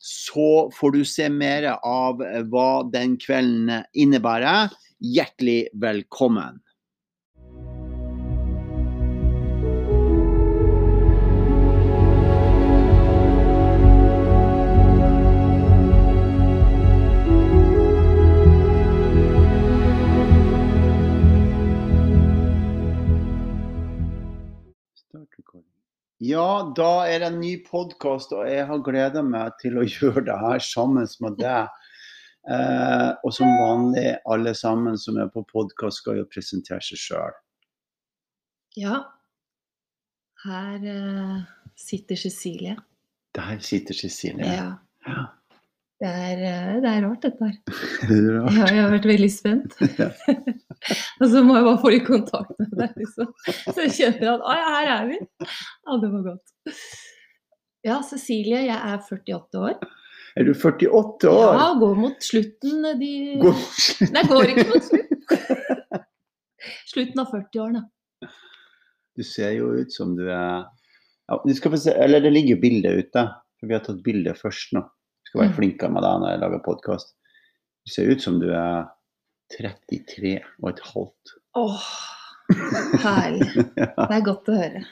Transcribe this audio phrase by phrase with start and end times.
[0.00, 4.72] så får du se mer av hva den kvelden innebærer.
[4.98, 6.62] Hjertelig velkommen.
[26.18, 30.24] Ja, da er det en ny podkast, og jeg har gleda meg til å gjøre
[30.26, 31.68] det her sammen med deg.
[32.48, 37.38] Eh, og som vanlig, alle sammen som er på podkast, skal jo presentere seg sjøl.
[38.78, 38.98] Ja.
[40.42, 41.38] Her uh,
[41.78, 42.76] sitter Cecilie.
[43.34, 44.46] Der sitter Cecilie.
[44.46, 44.68] Ja.
[45.06, 45.24] ja.
[45.98, 47.54] Det er, eh, det er, rart, dette her.
[48.08, 48.54] det er rart.
[48.54, 49.76] Ja, jeg har vært veldig spent.
[51.20, 53.30] og så må jeg bare få litt kontakt med deg, liksom.
[53.66, 55.18] Så jeg kjenner at Å ja, her er vi.
[55.42, 56.76] Ja, det var godt.
[57.86, 59.74] Ja, Cecilie, jeg er 48 år.
[60.38, 61.58] Er du 48 år?
[61.58, 63.62] Ja, går mot slutten de går...
[64.14, 66.04] Nei, går ikke mot slutten.
[66.92, 67.82] slutten av 40-årene.
[69.18, 70.62] Du ser jo ut som du er
[71.28, 73.26] ja, du se, Eller det ligger jo bilde ute.
[73.58, 74.84] For vi har tatt bilde først nå
[75.28, 75.56] skal være mm.
[75.58, 77.12] flinkere med deg når jeg lager podkast.
[77.84, 78.88] Du ser ut som du er
[79.54, 81.34] 33 og et halvt.
[81.58, 81.88] Åh,
[83.04, 83.48] herlig.
[83.76, 83.90] ja.
[84.08, 84.84] Det er godt å høre.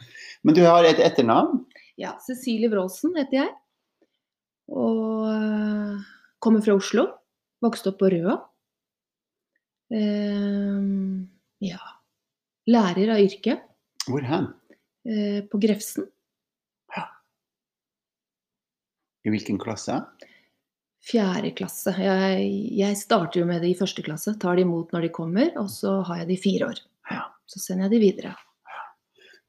[0.46, 1.64] Men du har et etternavn?
[2.00, 2.16] Ja.
[2.24, 3.54] Cecilie Wroldsen heter jeg.
[4.76, 6.04] Og uh,
[6.42, 7.08] kommer fra Oslo.
[7.64, 8.36] Vokste opp på Røa.
[9.92, 11.24] Uh,
[11.64, 11.80] ja.
[12.68, 13.58] Lærer av yrke.
[14.06, 14.50] Hvor hen?
[15.08, 16.08] Uh, på Grefsen.
[16.96, 17.06] Ja.
[19.26, 20.02] I hvilken klasse?
[21.06, 21.92] Fjerde klasse.
[22.02, 24.34] Jeg, jeg, starter jo med det i første klasse.
[24.42, 26.80] Tar de imot når de kommer, og så har jeg de fire år.
[27.12, 27.22] Ja.
[27.46, 28.32] Så sender jeg de videre.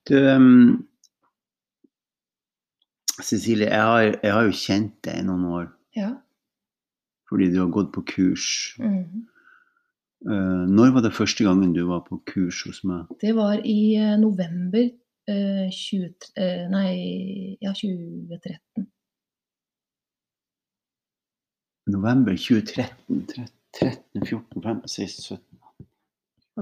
[0.08, 0.86] Du, um,
[3.18, 5.66] Cecilie, jeg har, jeg har, jo kjent deg i noen år.
[5.98, 6.12] Ja.
[7.28, 8.52] Fordi du har gått på kurs.
[8.78, 9.26] Mm.
[10.28, 13.10] Uh, når var det første gangen du var på kurs hos meg?
[13.24, 16.30] Det var i uh, november uh, 20,
[16.70, 16.94] nei,
[17.66, 18.86] ja, 2013
[21.88, 23.48] november 2013.
[23.78, 25.58] 13, 14, 15, 16, 17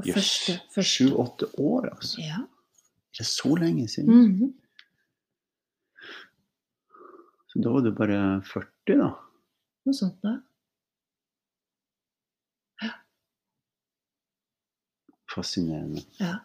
[0.04, 0.50] Jøss.
[0.84, 2.22] Sju-åtte år, altså.
[2.22, 2.42] Ja.
[3.16, 4.10] Det er så lenge siden.
[4.12, 4.54] Mm -hmm.
[7.48, 9.10] Så da var du bare 40, da?
[9.86, 10.34] Noe sånt, da.
[12.84, 12.92] Ja.
[15.36, 16.02] Fascinerende.
[16.20, 16.36] Ja.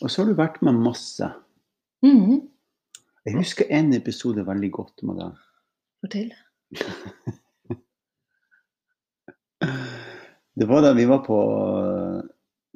[0.00, 1.28] Og så har du vært med masse.
[2.02, 2.48] Mm -hmm.
[3.26, 5.32] Jeg husker en episode veldig godt med deg.
[6.00, 6.34] Fortell.
[10.54, 12.20] Det var da vi var på eh,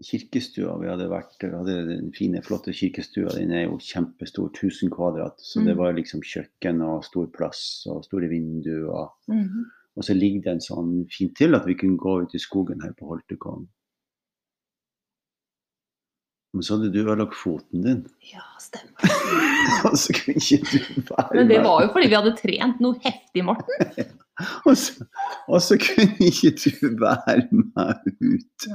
[0.04, 0.76] kirkestua.
[0.82, 3.30] Vi hadde vært, vi hadde den fine, flotte kirkestua.
[3.36, 5.38] Den er jo kjempestor, 1000 kvadrat.
[5.38, 5.80] Så det mm.
[5.80, 9.10] var liksom kjøkken og stor plass og store vinduer.
[9.30, 9.66] Mm -hmm.
[9.96, 12.82] Og så ligger det en sånn fint til at vi kunne gå ut i skogen
[12.82, 13.66] her på Holtekollen.
[16.54, 18.06] Men så hadde du ødelagt foten din.
[18.32, 19.10] Ja, stemmer.
[20.02, 23.44] så kunne ikke du være Men det var jo fordi vi hadde trent noe heftig,
[23.44, 24.14] Morten.
[24.68, 25.06] og, så,
[25.48, 28.68] og, så, kunne ikke du være med ut.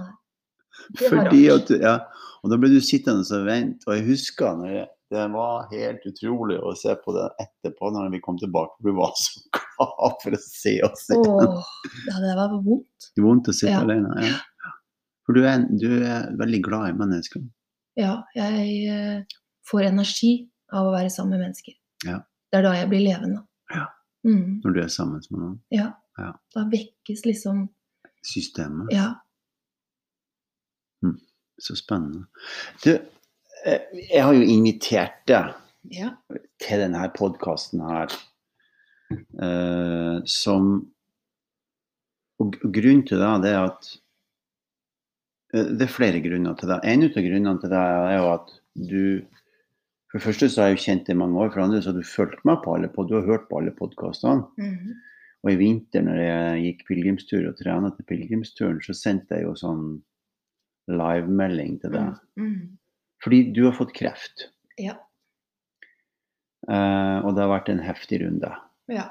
[0.99, 1.99] Fordi at du, ja,
[2.43, 3.87] Og da ble du sittende og vente.
[3.87, 8.09] Og jeg husker når jeg, det var helt utrolig å se på det etterpå når
[8.15, 8.75] vi kom tilbake.
[8.83, 11.29] Du var så glad for å se oss igjen.
[11.47, 11.71] Åh,
[12.09, 13.11] ja, det var vondt.
[13.13, 13.83] Det var vondt å sitte ja.
[13.85, 14.11] alene.
[14.25, 14.73] Ja.
[15.23, 17.45] For du er, du er veldig glad i mennesker.
[17.99, 19.39] Ja, jeg eh,
[19.69, 20.33] får energi
[20.73, 21.77] av å være sammen med mennesker.
[22.03, 22.19] Ja.
[22.51, 23.45] Det er da jeg blir levende.
[24.23, 24.61] Mm.
[24.63, 25.57] Når du er sammen med noen?
[25.73, 25.89] Ja.
[26.19, 26.31] ja.
[26.55, 27.65] Da vekkes liksom
[28.23, 28.87] Systemet?
[28.95, 29.09] Ja.
[31.03, 31.17] Mm.
[31.59, 32.25] Så spennende.
[32.85, 32.93] Du,
[33.65, 35.51] eh, jeg har jo invitert deg
[35.91, 36.13] ja.
[36.63, 38.15] til denne podkasten her
[39.11, 40.71] uh, som
[42.39, 43.91] Og grunnen til det, det er at
[45.53, 46.79] Eh, Det er flere grunner til det.
[46.83, 49.03] En av grunnene til det er jo at du
[50.13, 51.89] For det første så har jeg jo kjent deg mange år, for det andre så
[51.89, 54.45] har du fulgt meg på alle pod, du har hørt på alle podkastene.
[54.61, 54.91] Mhm.
[55.43, 59.55] Og i vinter når jeg gikk pilegrimstur og trena til pilegrimsturen, så sendte jeg jo
[59.59, 59.81] sånn
[60.93, 62.21] livemelding til deg.
[62.37, 62.77] Mhm.
[63.25, 64.45] Fordi du har fått kreft.
[64.77, 64.99] Ja.
[66.69, 68.53] Uh, og det har vært en heftig runde.
[68.87, 69.09] ja.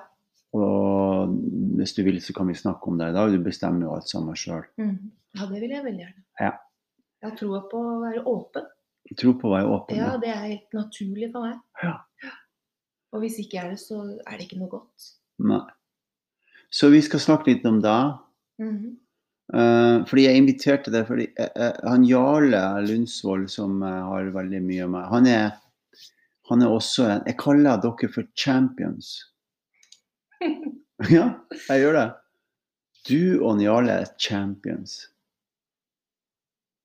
[0.52, 1.32] Og
[1.78, 3.32] hvis du vil, så kan vi snakke om det i dag.
[3.32, 4.66] Du bestemmer jo alt sammen sjøl.
[4.76, 4.98] Mm.
[5.32, 6.24] Ja, det vil jeg veldig gjerne.
[6.44, 6.50] Ja.
[7.22, 8.66] Jeg har troa på å være åpen.
[9.18, 9.98] Tro på hva jeg åpen.
[9.98, 11.60] Ja, det er helt naturlig for meg.
[11.82, 11.98] Ja.
[13.12, 15.08] Og hvis ikke er det, så er det ikke noe godt.
[15.44, 15.62] Nei.
[16.72, 17.98] Så vi skal snakke litt om det.
[18.62, 18.92] Mm -hmm.
[19.56, 24.62] uh, fordi jeg inviterte deg fordi eh, eh, han Jarle Lundsvold, som uh, har veldig
[24.62, 25.50] mye med Han er,
[26.48, 29.32] han er også en Jeg kaller dere for champions.
[31.16, 31.32] ja,
[31.68, 32.10] jeg gjør det.
[33.08, 35.11] Du og Jarle er champions.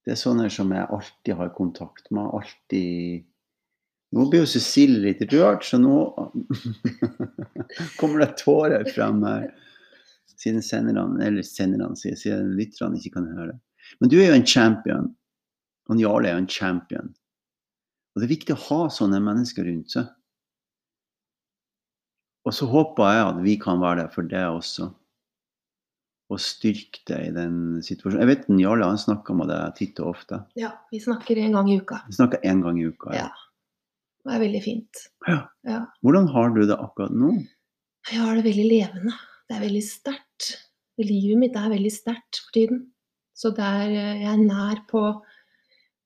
[0.08, 2.30] Det er sånne som jeg alltid har kontakt med.
[2.32, 3.26] Alltid
[4.16, 5.98] Nå blir jo Cecilie litt rørt, så nå
[8.00, 9.50] kommer det tårer frem her.
[10.40, 13.58] Siden senderne, eller senderne sier, siden lytterne ikke kan høre.
[14.00, 15.10] Men du er jo en champion.
[15.92, 17.12] Og Jarle er jo en champion.
[18.16, 20.08] Og det er viktig å ha sånne mennesker rundt seg.
[22.48, 24.88] Og så håper jeg at vi kan være der for deg også.
[26.28, 28.20] Og styrke deg i den situasjonen.
[28.26, 30.42] Jeg vet Jarle han snakker med deg titt og ofte.
[30.60, 32.02] Ja, vi snakker en gang i uka.
[32.10, 33.14] Vi snakker en gang i uka.
[33.16, 33.30] Ja.
[34.28, 35.06] Det er veldig fint.
[35.24, 35.40] Ja.
[35.64, 35.80] Ja.
[36.04, 37.32] Hvordan har du det akkurat nå?
[38.12, 39.16] Jeg har det veldig levende.
[39.48, 40.50] Det er veldig sterkt.
[41.00, 42.86] Livet mitt er veldig sterkt for tiden.
[43.38, 45.04] Så er, eh, jeg er nær på,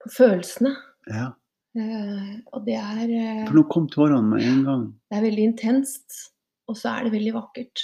[0.03, 0.75] på følelsene.
[1.09, 1.31] Ja.
[1.71, 4.81] Uh, og det er, uh, For nå kom tårene med en gang.
[5.07, 6.17] det er veldig intenst.
[6.67, 7.83] Og så er det veldig vakkert.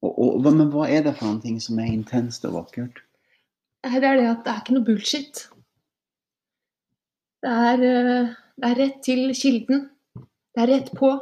[0.00, 3.02] Og, og, men hva er det for noen ting som er intenst og vakkert?
[3.84, 5.42] Det er det at det er ikke noe bullshit.
[7.40, 9.86] Det er, eh, det er rett til kilden.
[10.16, 11.12] Det er rett på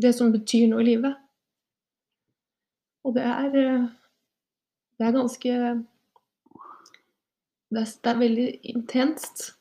[0.00, 1.16] det som betyr noe i livet.
[3.06, 3.86] Og det er eh,
[4.96, 5.52] Det er ganske
[7.68, 9.55] Det er, det er veldig intenst.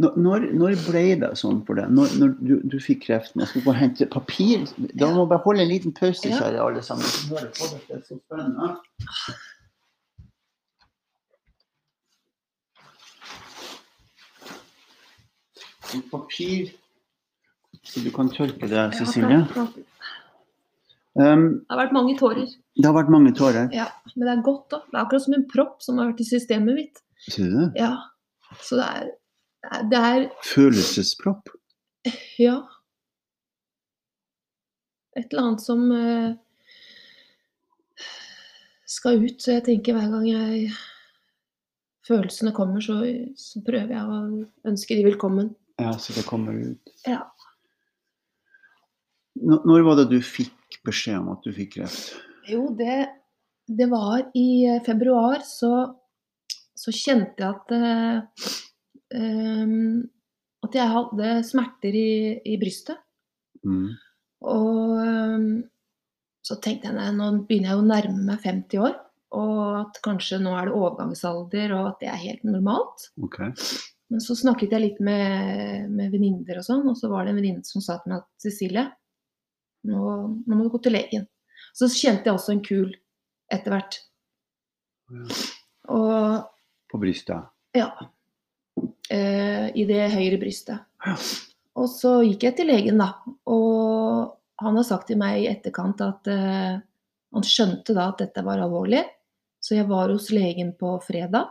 [0.00, 1.88] Når, når, ble det sånn for deg?
[1.96, 3.40] Når, når du, du fikk kreften?
[3.40, 4.66] Jeg skal gå og hente papir.
[4.92, 6.40] Da må jeg bare holde en liten pause, Ja.
[6.42, 7.06] kjære alle sammen.
[7.30, 8.74] Det er så spennende.
[15.94, 16.68] Litt papir,
[17.82, 19.44] så du kan tørke det, Cecilie.
[19.54, 19.86] Det
[21.20, 22.46] Um, har vært mange tårer.
[22.78, 23.66] det har vært mange tårer.
[23.74, 24.78] Ja, men det er godt, da.
[24.86, 27.00] Det er akkurat som en propp som har vært i systemet mitt.
[27.26, 27.80] Sier du det?
[27.82, 27.88] Ja.
[28.62, 29.08] Så det er,
[29.90, 31.50] det er, Følelsespropp.
[32.40, 32.56] Ja.
[35.18, 36.30] Et eller annet som eh,
[38.90, 39.36] skal ut.
[39.42, 40.70] Så jeg tenker hver gang jeg
[42.08, 42.98] følelsene kommer, så,
[43.38, 45.52] så prøver jeg å ønske de velkommen.
[45.80, 46.94] Ja, så det kommer ut.
[47.06, 47.22] Ja.
[49.40, 52.18] Når, var det du fikk beskjed om at du fikk kreft?
[52.50, 53.04] Jo, det,
[53.70, 55.72] det var i eh, februar, så,
[56.76, 58.58] så kjente jeg at eh,
[59.10, 62.10] At jeg hadde smerter i,
[62.46, 63.00] i brystet.
[63.66, 63.94] Mm.
[64.46, 65.46] Og øhm,
[66.46, 68.94] så tenkte jeg nei, nå begynner jeg å nærme meg 50 år,
[69.36, 73.10] og at kanskje nå er det overgangsalder, og at det er helt normalt.
[73.22, 73.52] Okay.
[74.10, 77.40] Men så snakket jeg litt med, med venninner og sånn, og så var det en
[77.40, 78.86] venninne som sa til meg at Cecilie,
[79.86, 80.00] nå,
[80.44, 81.28] nå må du gå til legen.
[81.76, 82.88] Så kjente jeg også en kul
[83.52, 84.00] etter hvert.
[85.10, 85.42] Ja.
[85.90, 87.52] Og På brystet.
[87.76, 87.92] ja.
[89.10, 90.84] Eh, I det høyre brystet.
[91.06, 91.14] Ja.
[91.80, 93.12] Og så gikk jeg til legen, da.
[93.50, 96.76] Og han har sagt til meg i etterkant at eh,
[97.34, 99.02] han skjønte da at dette var alvorlig.
[99.60, 101.50] Så jeg var hos legen på fredag,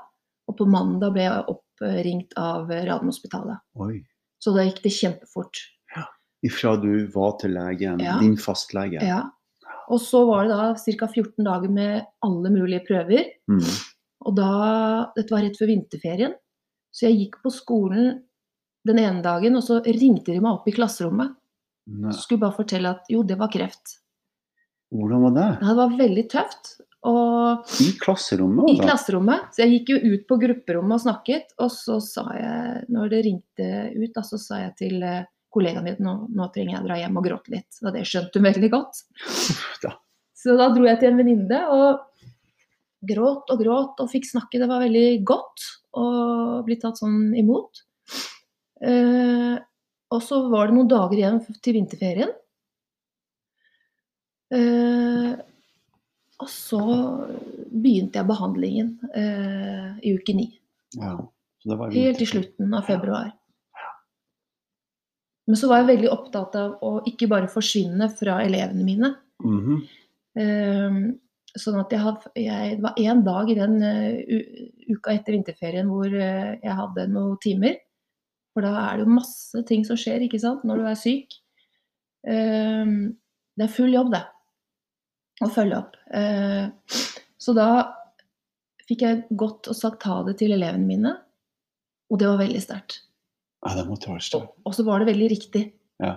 [0.50, 3.62] og på mandag ble jeg oppringt av Radiumhospitalet.
[3.80, 4.00] Oi.
[4.42, 5.60] Så da gikk det kjempefort.
[6.46, 8.18] Ifra du var til legen, Ja.
[8.22, 9.02] din fastlege.
[9.04, 9.26] Ja.
[9.92, 11.08] Og så var det da ca.
[11.12, 13.26] 14 dager med alle mulige prøver.
[13.50, 13.66] Mm.
[14.26, 14.50] Og da
[15.16, 16.34] Dette var rett før vinterferien.
[17.00, 18.18] Så jeg gikk på skolen
[18.88, 21.32] den ene dagen, og så ringte de meg opp i klasserommet.
[21.90, 22.12] Nei.
[22.16, 23.96] Skulle bare fortelle at jo, det var kreft.
[24.92, 25.48] Hvordan var det?
[25.62, 26.72] Ja, Det var veldig tøft.
[27.08, 28.68] Og I klasserommet?
[28.74, 29.54] i klasserommet.
[29.56, 31.54] Så jeg gikk jo ut på grupperommet og snakket.
[31.64, 35.88] Og så sa jeg, når det ringte ut, da, så sa jeg til eh, kollegaen
[35.88, 37.80] min nå, nå trenger jeg å dra hjem og gråte litt.
[37.86, 39.04] Og det skjønte hun veldig godt.
[39.86, 39.96] Da.
[40.36, 42.04] Så da dro jeg til en venninne og
[43.08, 44.60] gråt og gråt og fikk snakke.
[44.60, 46.06] Det var veldig godt å
[46.66, 47.84] bli tatt sånn imot.
[48.82, 49.56] Eh,
[50.10, 52.32] og så var det noen dager igjen til vinterferien.
[54.50, 55.34] Eh,
[56.40, 56.82] og så
[57.70, 60.48] begynte jeg behandlingen eh, i uke ni.
[60.98, 61.18] Ja.
[61.92, 63.34] Helt i slutten av februar.
[65.50, 69.16] Men så var jeg veldig opptatt av å ikke bare forsvinne fra elevene mine.
[69.44, 69.82] Mhm.
[70.40, 71.02] Eh,
[71.58, 75.88] sånn at jeg, har- jeg Det var én dag i den uh, uka etter vinterferien
[75.90, 77.78] hvor uh, jeg hadde noen timer.
[78.54, 81.36] For da er det jo masse ting som skjer ikke sant, når du er syk.
[82.28, 82.86] Eh,
[83.56, 84.24] det er full jobb, det.
[85.46, 85.94] Å følge opp.
[86.12, 86.98] Eh,
[87.40, 87.68] så da
[88.90, 91.14] fikk jeg godt og sagt ha det til elevene mine.
[92.10, 93.04] Og det var veldig sterkt.
[93.64, 94.50] Ja, det måtte være stort.
[94.66, 95.64] Og så var det veldig riktig.
[96.02, 96.16] Ja.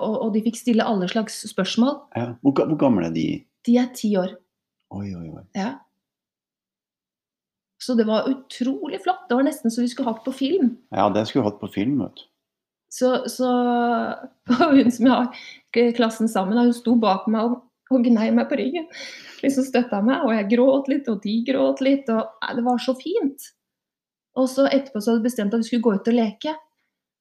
[0.00, 2.00] Og, og de fikk stille alle slags spørsmål.
[2.16, 2.30] Ja.
[2.40, 3.26] Hvor, hvor gamle er de?
[3.66, 4.34] De er ti år.
[4.96, 5.44] Oi, oi, oi.
[5.54, 5.74] Ja.
[7.80, 9.24] Så det var utrolig flott.
[9.28, 10.74] Det var nesten så vi skulle hatt på film.
[10.92, 12.26] Ja, det skulle vi hatt på film, vet du.
[12.90, 13.48] Så, så
[14.74, 17.60] hun som jeg har klassen sammen hun sto bak meg og,
[17.94, 18.88] og gnei meg på ryggen.
[19.44, 22.10] Liksom støtta meg, og jeg gråt litt, og de gråt litt.
[22.12, 23.48] og nei, Det var så fint.
[24.38, 26.54] Og så etterpå så hadde vi bestemt at vi skulle gå ut og leke.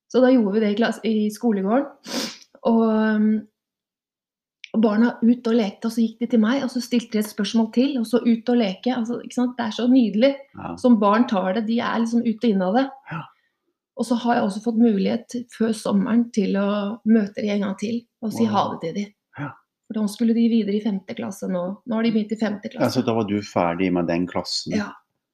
[0.10, 1.88] Så da gjorde vi det i, klasse, i skolegården.
[2.70, 2.84] Og,
[4.80, 7.20] og barna ut og lekte, og så gikk de til meg, og så stilte de
[7.22, 8.96] et spørsmål til, og så ut og leke.
[8.96, 9.58] Altså, sant?
[9.60, 10.32] Det er så nydelig.
[10.56, 10.72] Ja.
[10.80, 11.66] Som barn tar det.
[11.68, 12.86] De er liksom ut og inn av det.
[13.12, 13.22] Ja.
[14.00, 16.68] Og så har jeg også fått mulighet før sommeren til å
[17.12, 18.54] møte de en gang til og si Wow.
[18.54, 19.04] ha det til de.
[19.44, 19.50] Ja.
[19.90, 21.64] For da skulle de videre i femte klasse nå.
[21.84, 22.86] Nå har de begynt i femte klasse.
[22.86, 24.88] Ja, så da var du ferdig med den klassen Ja,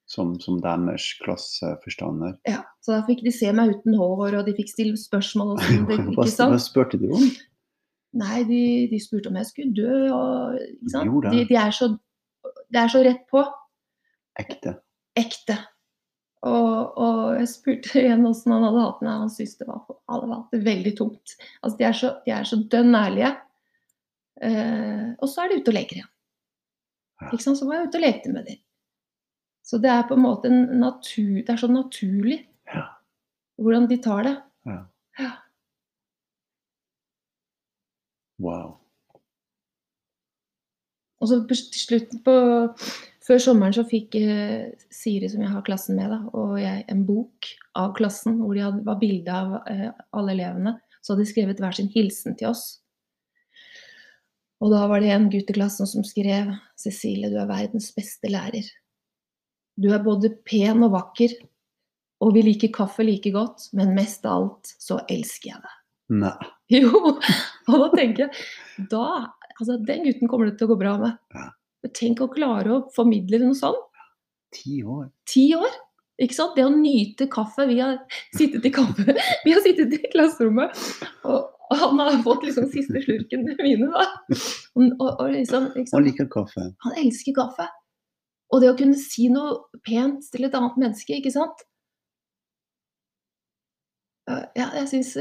[0.10, 2.38] som, som deres klasseforstander?
[2.50, 2.64] ja.
[2.82, 5.56] Så da fikk de se meg uten hår, og de fikk stille spørsmål.
[5.56, 7.24] Og sånt, ikke ikke hva spurte de om?
[8.16, 8.60] Nei, de,
[8.92, 9.96] de spurte om jeg skulle dø.
[10.16, 11.10] Og, ikke sant?
[11.12, 11.22] Jo.
[11.26, 11.90] De, de er så,
[12.46, 13.44] de, er så rett på.
[14.40, 14.78] Ekte?
[15.16, 15.56] ekte.
[16.46, 19.14] Og, og jeg spurte igjen åssen han hadde hatt det.
[19.24, 21.36] Han syntes det var, hadde hatt det veldig tungt.
[21.62, 23.32] Altså, de er så, de er så dønn ærlige.
[24.44, 26.12] Eh, og så er de ute og leker igjen.
[27.24, 27.30] Ja.
[27.32, 27.60] Ikke sant?
[27.62, 28.60] Så var jeg ute og lekte med dem.
[29.66, 32.84] Så det er på en måte en natur, det er så naturlig Ja.
[33.58, 34.36] hvordan de tar det.
[34.70, 35.32] Ja.
[38.42, 38.76] Wow.
[41.24, 42.34] Og så til slutt på
[43.26, 47.00] Før sommeren så fikk eh, Siri, som jeg har klassen med, da, og jeg en
[47.08, 50.76] bok av klassen hvor de hadde, var bilde av eh, alle elevene.
[51.02, 52.68] Så hadde de skrevet hver sin hilsen til oss.
[54.62, 58.30] Og da var det en gutt i klassen som skrev Cecilie, du er verdens beste
[58.30, 58.70] lærer.
[59.82, 61.34] Du er både pen og vakker,
[62.22, 65.82] og vi liker kaffe like godt, men mest av alt så elsker jeg deg.
[66.22, 66.38] Nei.
[66.74, 66.90] Jo,
[67.72, 69.08] og da tenker jeg da,
[69.56, 71.18] altså Den gutten kommer det til å gå bra med.
[71.36, 71.50] Ja.
[71.96, 73.78] Tenk å klare å formidle noe sånn.
[74.56, 75.10] Ti år?
[75.30, 75.82] Ti år!
[76.24, 76.56] Ikke sant?
[76.56, 77.66] Det å nyte kaffe.
[77.68, 77.98] Vi har
[78.38, 79.04] sittet i kaffe,
[79.46, 80.86] vi har sittet i klasserommet,
[81.28, 84.06] og han har fått liksom siste slurken mine, da.
[84.78, 86.70] Og, og, liksom, Han liker kaffe.
[86.86, 87.68] Han elsker kaffe.
[88.54, 91.66] Og det å kunne si noe pent til et annet menneske, ikke sant?
[94.26, 95.12] Ja, jeg syns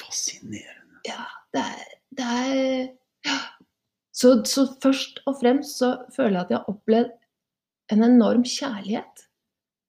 [0.00, 0.79] Fascinerende.
[1.06, 2.58] Ja, det er, det er
[3.26, 3.38] ja.
[4.12, 7.16] så, så først og fremst så føler jeg at jeg har opplevd
[7.94, 9.24] en enorm kjærlighet.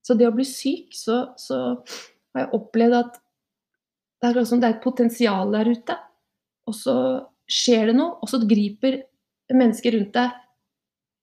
[0.01, 1.57] Så det å bli syk, så, så
[2.33, 3.19] har jeg opplevd at
[4.21, 5.97] det er liksom, det er et potensial der ute.
[6.69, 6.95] Og så
[7.51, 9.01] skjer det noe, og så griper
[9.51, 10.37] mennesker rundt deg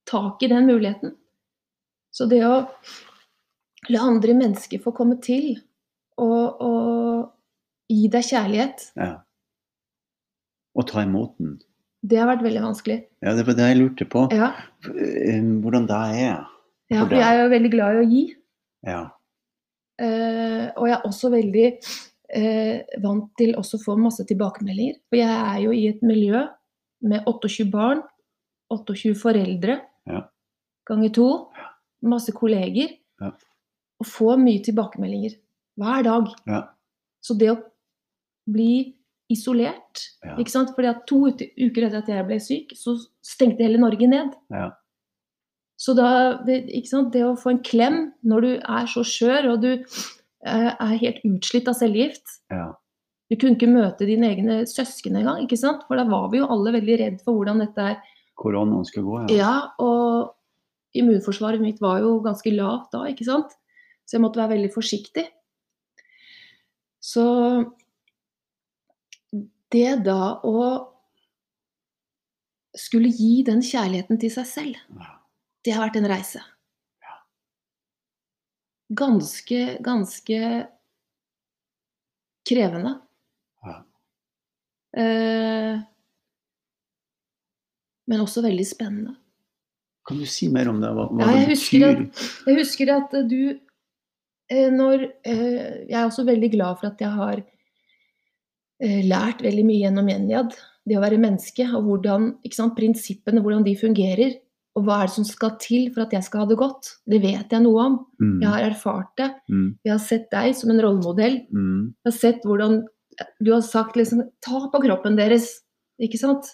[0.09, 1.14] tak i den muligheten.
[2.14, 2.66] Så det å
[3.92, 5.52] la andre mennesker få komme til
[6.18, 9.14] og, og gi deg kjærlighet, Ja.
[10.78, 11.56] Og ta imot den.
[12.06, 12.99] det har vært veldig vanskelig.
[13.25, 14.28] Ja, det var det jeg lurte på.
[14.32, 14.52] Ja,
[14.87, 16.44] Eh, Hvordan det er.
[16.90, 18.23] ja For jeg er jo veldig glad i å gi.
[18.87, 19.00] Ja.
[19.99, 21.64] Uh, og jeg er også veldig
[22.38, 25.00] uh, vant til også å få masse tilbakemeldinger.
[25.11, 26.44] For jeg er jo i et miljø
[27.02, 28.02] med 28 barn,
[28.70, 30.23] 28 foreldre Ja.
[30.87, 31.26] ganger to,
[32.06, 32.94] masse kolleger.
[33.20, 33.32] Ja.
[33.99, 35.35] Og får mye tilbakemeldinger
[35.78, 36.30] hver dag.
[36.47, 36.62] Ja.
[37.20, 37.58] Så det å
[38.49, 38.94] bli
[39.32, 40.37] isolert Ja.
[40.40, 40.75] ikke sant?
[40.76, 44.35] Fordi at To uker etter at jeg ble syk, så stengte hele Norge ned.
[44.50, 44.70] Ja.
[45.78, 47.12] Så da, det, ikke sant?
[47.14, 51.20] det å få en klem når du er så skjør og du eh, er helt
[51.28, 52.73] utslitt av cellegift ja.
[53.28, 55.82] Du kunne ikke møte dine egne søsken engang, ikke sant?
[55.87, 57.99] for da var vi jo alle veldig redd for hvordan dette er.
[58.40, 59.37] Koronaen skulle gå, ja.
[59.37, 59.54] Ja,
[59.85, 60.32] og
[60.97, 63.52] immunforsvaret mitt var jo ganske lavt da, ikke sant.
[64.08, 65.26] Så jeg måtte være veldig forsiktig.
[67.04, 67.26] Så
[69.75, 70.60] det da å
[72.78, 75.18] skulle gi den kjærligheten til seg selv, Ja.
[75.64, 76.40] det har vært en reise.
[78.88, 80.38] Ganske, ganske
[82.48, 82.94] krevende.
[83.66, 83.75] Ja.
[84.96, 85.80] Eh,
[88.08, 89.16] men også veldig spennende.
[90.08, 90.88] Kan du si mer om det?
[90.96, 93.58] Hva, hva Ja, jeg husker at, Jeg husker at du
[94.48, 97.42] eh, Når eh, Jeg er også veldig glad for at jeg har
[98.80, 100.52] lært veldig mye gjennom Enjad.
[100.88, 104.37] Det å være menneske, og hvordan, sant, prinsippene, hvordan de fungerer.
[104.78, 106.92] Og hva er det som skal til for at jeg skal ha det godt?
[107.11, 107.97] Det vet jeg noe om.
[108.23, 109.30] Mm, Jeg har erfart det.
[109.50, 111.40] mm, Jeg har sett deg som en rollemodell.
[111.50, 112.85] mm, Jeg har sett hvordan
[113.42, 115.61] du har sagt liksom Ta på kroppen deres.
[116.00, 116.47] Ikke sant?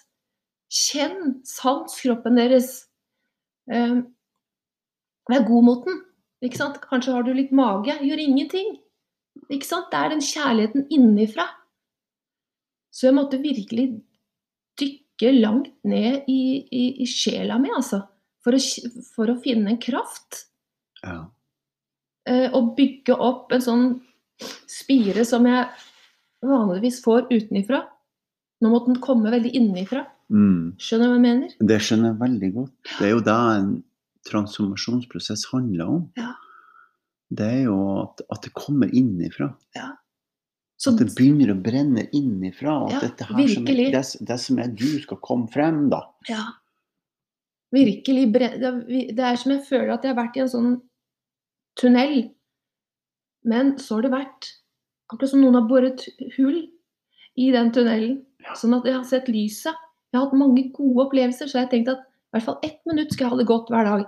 [0.73, 2.87] Kjenn, sans kroppen deres.
[3.71, 4.07] Um,
[5.29, 6.01] vær god mot den.
[6.41, 6.81] Ikke sant?
[6.81, 7.93] Kanskje har du litt mage.
[8.01, 8.79] Gjør ingenting.
[9.51, 9.91] Ikke sant?
[9.91, 11.45] Det er den kjærligheten innifra.
[12.95, 13.89] Så jeg måtte virkelig
[14.79, 18.05] dykke langt ned i, i, i sjela mi, altså.
[18.45, 18.59] For å,
[19.15, 20.43] for å finne en kraft
[21.01, 21.23] ja.
[22.29, 23.87] eh, og bygge opp en sånn
[24.69, 25.65] spire som jeg
[26.45, 27.81] vanligvis får utenifra.
[28.61, 30.05] Nå måtte den komme veldig innenfra.
[30.29, 30.75] Mm.
[30.81, 31.57] Skjønner du hva jeg mener?
[31.71, 32.75] Det skjønner jeg veldig godt.
[32.99, 33.73] Det er jo det en
[34.29, 36.01] transformasjonsprosess handler om.
[36.17, 36.31] Ja.
[37.35, 39.51] Det er jo at, at det kommer innifra.
[40.75, 42.75] Så, At det begynner å brenne innifra.
[42.85, 46.03] At Ja, dette her som er, det, det som er du, skal komme frem, da.
[46.29, 46.43] ja.
[47.75, 50.75] Virkelig Det er som jeg føler at jeg har vært i en sånn
[51.79, 52.13] tunnel.
[53.43, 54.51] Men så har det vært
[55.11, 56.05] akkurat som noen har boret
[56.37, 56.61] hull
[57.35, 58.21] i den tunnelen.
[58.55, 59.75] Sånn at jeg har sett lyset.
[60.11, 62.79] Jeg har hatt mange gode opplevelser, så jeg har tenkt at i hvert fall ett
[62.87, 64.05] minutt skal jeg ha det godt hver dag.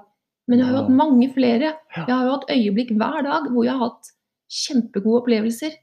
[0.47, 1.73] Men jeg har jo hatt mange flere.
[1.95, 4.11] Jeg har jo hatt øyeblikk hver dag hvor jeg har hatt
[4.47, 5.75] kjempegode opplevelser.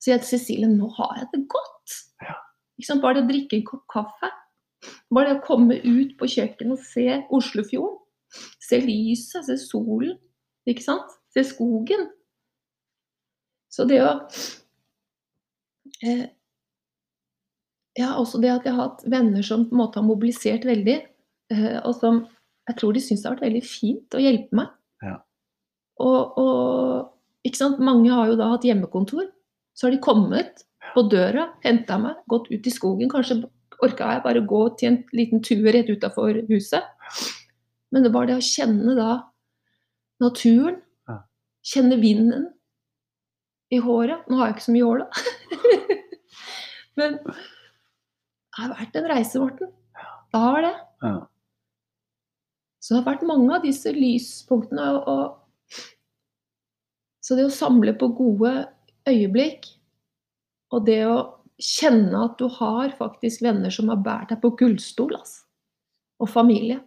[0.00, 1.96] Så jeg til Cecilie, nå har jeg det godt.
[2.24, 2.36] Ja.
[2.80, 3.02] Liksom.
[3.02, 4.30] Bare det å drikke en kopp kaffe.
[5.12, 7.98] Bare det å komme ut på kjøkkenet og se Oslofjorden.
[8.62, 10.16] Se lyset, se solen.
[10.70, 11.16] Ikke sant?
[11.34, 12.08] Se skogen.
[13.70, 14.12] Så det å
[16.02, 16.26] eh,
[17.98, 20.96] Ja, også det at jeg har hatt venner som på en måte har mobilisert veldig,
[21.52, 22.22] eh, og som
[22.70, 24.70] jeg tror de syns det har vært veldig fint å hjelpe meg.
[25.02, 25.16] Ja.
[26.00, 27.82] Og, og ikke sant?
[27.82, 29.26] mange har jo da hatt hjemmekontor.
[29.80, 33.08] Så har de kommet på døra, henta meg, gått ut i skogen.
[33.08, 33.38] Kanskje
[33.80, 36.84] orka jeg bare gå til en liten tur rett utafor huset.
[37.88, 39.14] Men det var det å kjenne da
[40.20, 40.82] naturen.
[41.64, 42.50] Kjenne vinden
[43.72, 44.28] i håret.
[44.28, 45.08] Nå har jeg ikke så mye hår, da.
[47.00, 49.72] Men det har vært en reise, Morten.
[50.30, 50.74] Det har det.
[51.06, 51.14] Ja.
[52.80, 54.90] Så det har vært mange av disse lyspunktene.
[54.98, 55.86] Og, og,
[57.24, 58.52] så det å samle på gode
[59.10, 59.68] øyeblikk,
[60.70, 61.18] og det å
[61.60, 65.44] kjenne at du har faktisk venner som har båret deg på gullstol, altså.
[66.20, 66.80] og familie.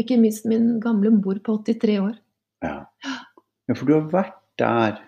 [0.00, 2.16] Ikke minst min gamle mor på 83 år.
[2.64, 2.76] Ja.
[3.04, 4.98] ja, for du har vært der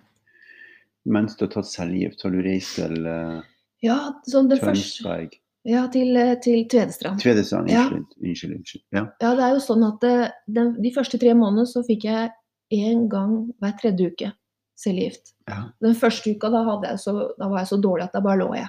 [1.08, 2.22] mens du har tatt selvgift.
[2.24, 3.40] Har du reist til uh,
[3.84, 3.98] Ja,
[4.28, 5.28] sånn det første
[5.68, 7.20] Ja, til, eh, til Tvedestrand.
[7.20, 7.86] Tvedestrand, Ja.
[7.88, 8.12] unnskyld.
[8.22, 8.54] Unnskyld.
[8.56, 8.84] unnskyld.
[8.94, 9.06] Ja.
[9.20, 12.30] Ja, det er jo sånn at det, den, de første tre månedene så fikk jeg
[12.72, 14.30] én gang hver tredje uke
[14.78, 15.34] cellegift.
[15.48, 15.62] Ja.
[15.82, 18.50] Den første uka da, jeg så, da var jeg så dårlig at da bare lå
[18.56, 18.68] jeg.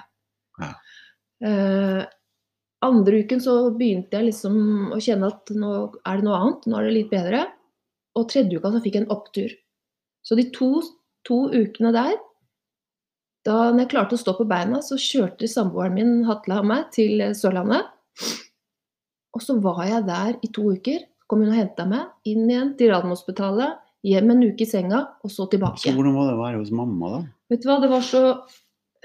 [0.60, 0.70] Ja.
[1.46, 2.00] Eh,
[2.84, 5.74] andre uken så begynte jeg liksom å kjenne at nå
[6.08, 7.44] er det noe annet, nå er det litt bedre.
[8.18, 9.54] Og tredje uka så fikk jeg en opptur.
[10.26, 10.72] Så de to,
[11.28, 12.16] to ukene der,
[13.46, 16.90] da når jeg klarte å stå på beina, så kjørte samboeren min Hatle og meg
[16.92, 17.88] til Sørlandet.
[19.36, 21.06] Og så var jeg der i to uker.
[21.30, 23.78] Kom hun og henta meg inn igjen til Radiumhospitalet.
[24.06, 25.82] Hjem en uke i senga, og så tilbake.
[25.82, 27.20] Så hvordan var det å være hos mamma, da?
[27.52, 28.22] Vet du hva, det var så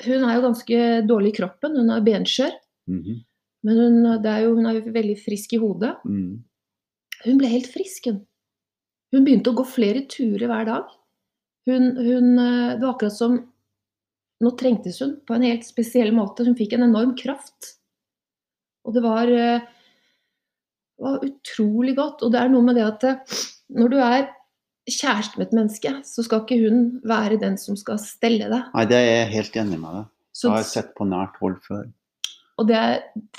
[0.05, 2.51] Hun er jo ganske dårlig i kroppen, hun er benskjør.
[2.91, 3.23] Mhm.
[3.65, 5.95] Men hun, det er jo, hun er jo veldig frisk i hodet.
[6.05, 6.43] mm.
[7.25, 8.19] Hun ble helt frisk, hun.
[9.15, 10.91] Hun begynte å gå flere turer hver dag.
[11.65, 13.39] Hun, hun, eh, det var akkurat som
[14.43, 16.43] Nå trengtes hun på en helt spesiell måte.
[16.43, 17.77] Hun fikk en enorm kraft.
[18.83, 19.63] Og det var, eh,
[20.99, 22.21] var utrolig godt.
[22.21, 23.37] Og det er noe med det at eh,
[23.79, 24.27] når du er
[24.89, 28.67] kjæreste med et menneske, så skal ikke hun være den som skal stelle deg.
[28.75, 30.09] Nei, det er jeg helt enig med deg.
[30.35, 31.85] Det har jeg sett på nært hold før.
[32.59, 32.81] og det,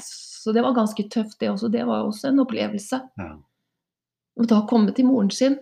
[0.02, 1.68] så det var ganske tøft, det også.
[1.72, 2.98] Det var også en opplevelse.
[3.18, 3.28] Ja.
[4.36, 5.58] Og da komme til moren sin,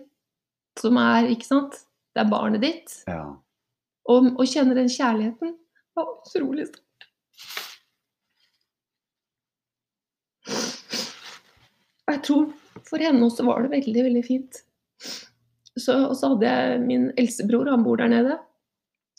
[0.79, 1.77] som er, ikke sant,
[2.15, 3.21] det er barnet ditt, Ja.
[4.09, 6.81] og, og kjenne den kjærligheten, det var utrolig stort.
[12.07, 12.51] Jeg tror
[12.85, 14.59] for henne også var det veldig, veldig fint.
[15.75, 18.37] Så, og så hadde jeg min eldstebror, han bor der nede,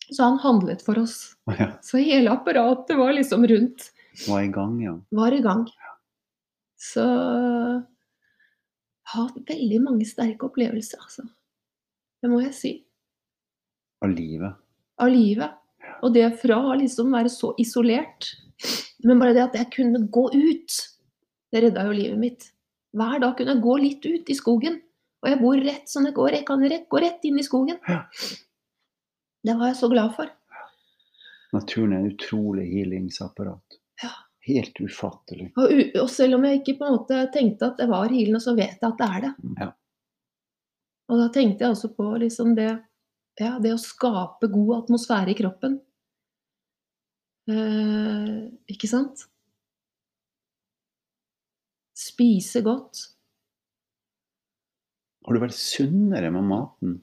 [0.08, 1.34] så han handlet for oss.
[1.58, 1.72] ja.
[1.84, 3.90] Så hele apparatet var liksom rundt,
[4.24, 4.94] Var i gang, ja.
[5.12, 5.66] var i gang.
[6.80, 7.82] Så jeg
[9.12, 11.26] har hatt veldig mange sterke opplevelser, altså.
[12.22, 12.72] Det må jeg si.
[14.02, 14.56] Av livet.
[15.00, 15.60] Av livet.
[16.04, 18.32] Og det fra å liksom være så isolert.
[19.04, 20.78] Men bare det at jeg kunne gå ut,
[21.52, 22.48] det redda jo livet mitt.
[22.96, 24.80] Hver dag kunne jeg gå litt ut i skogen.
[25.26, 27.80] Og jeg bor rett sånn, jeg går, jeg kan rett, gå rett inn i skogen.
[27.90, 28.04] Ja.
[29.42, 30.30] Det var jeg så glad for.
[31.56, 33.78] Naturen er en utrolig healingsapparat.
[34.04, 34.12] Ja.
[34.46, 35.48] Helt ufattelig.
[35.58, 38.54] Og, og selv om jeg ikke på en måte tenkte at det var healing, så
[38.54, 39.32] vet jeg at det er det.
[39.58, 39.68] Ja.
[41.10, 42.70] Og da tenkte jeg også på liksom det,
[43.42, 45.80] ja, det å skape god atmosfære i kroppen.
[47.50, 48.38] Eh,
[48.70, 49.26] ikke sant?
[51.98, 53.08] Spise godt.
[55.26, 57.00] Har du vært sunnere med maten?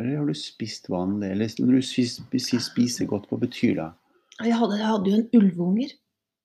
[0.00, 1.32] Eller har du spist vanlig?
[1.32, 3.88] Eller når du sier spise godt, hva betyr det?
[4.42, 5.92] Jeg hadde, jeg hadde jo en ulvunger.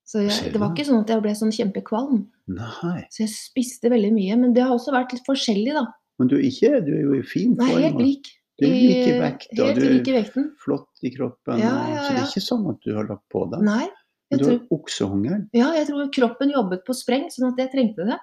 [0.08, 2.20] Så jeg, det var ikke sånn at jeg ble sånn kjempekvalm.
[2.56, 3.00] Nei.
[3.12, 4.38] Så jeg spiste veldig mye.
[4.40, 5.84] Men det har også vært litt forskjellig, da.
[6.18, 8.30] Men du er ikke Du er jo i fin Nei, helt lik.
[8.58, 10.48] Du er lik i vekt, og du er vekten.
[10.58, 11.60] flott i kroppen.
[11.62, 13.62] Ja, ja, ja, Så det er ikke sånn at du har lagt på deg.
[13.68, 13.84] Nei.
[14.32, 15.44] Du tror, har oksehunger.
[15.56, 18.18] ja, jeg tror kroppen jobbet på spreng, sånn at jeg trengte det.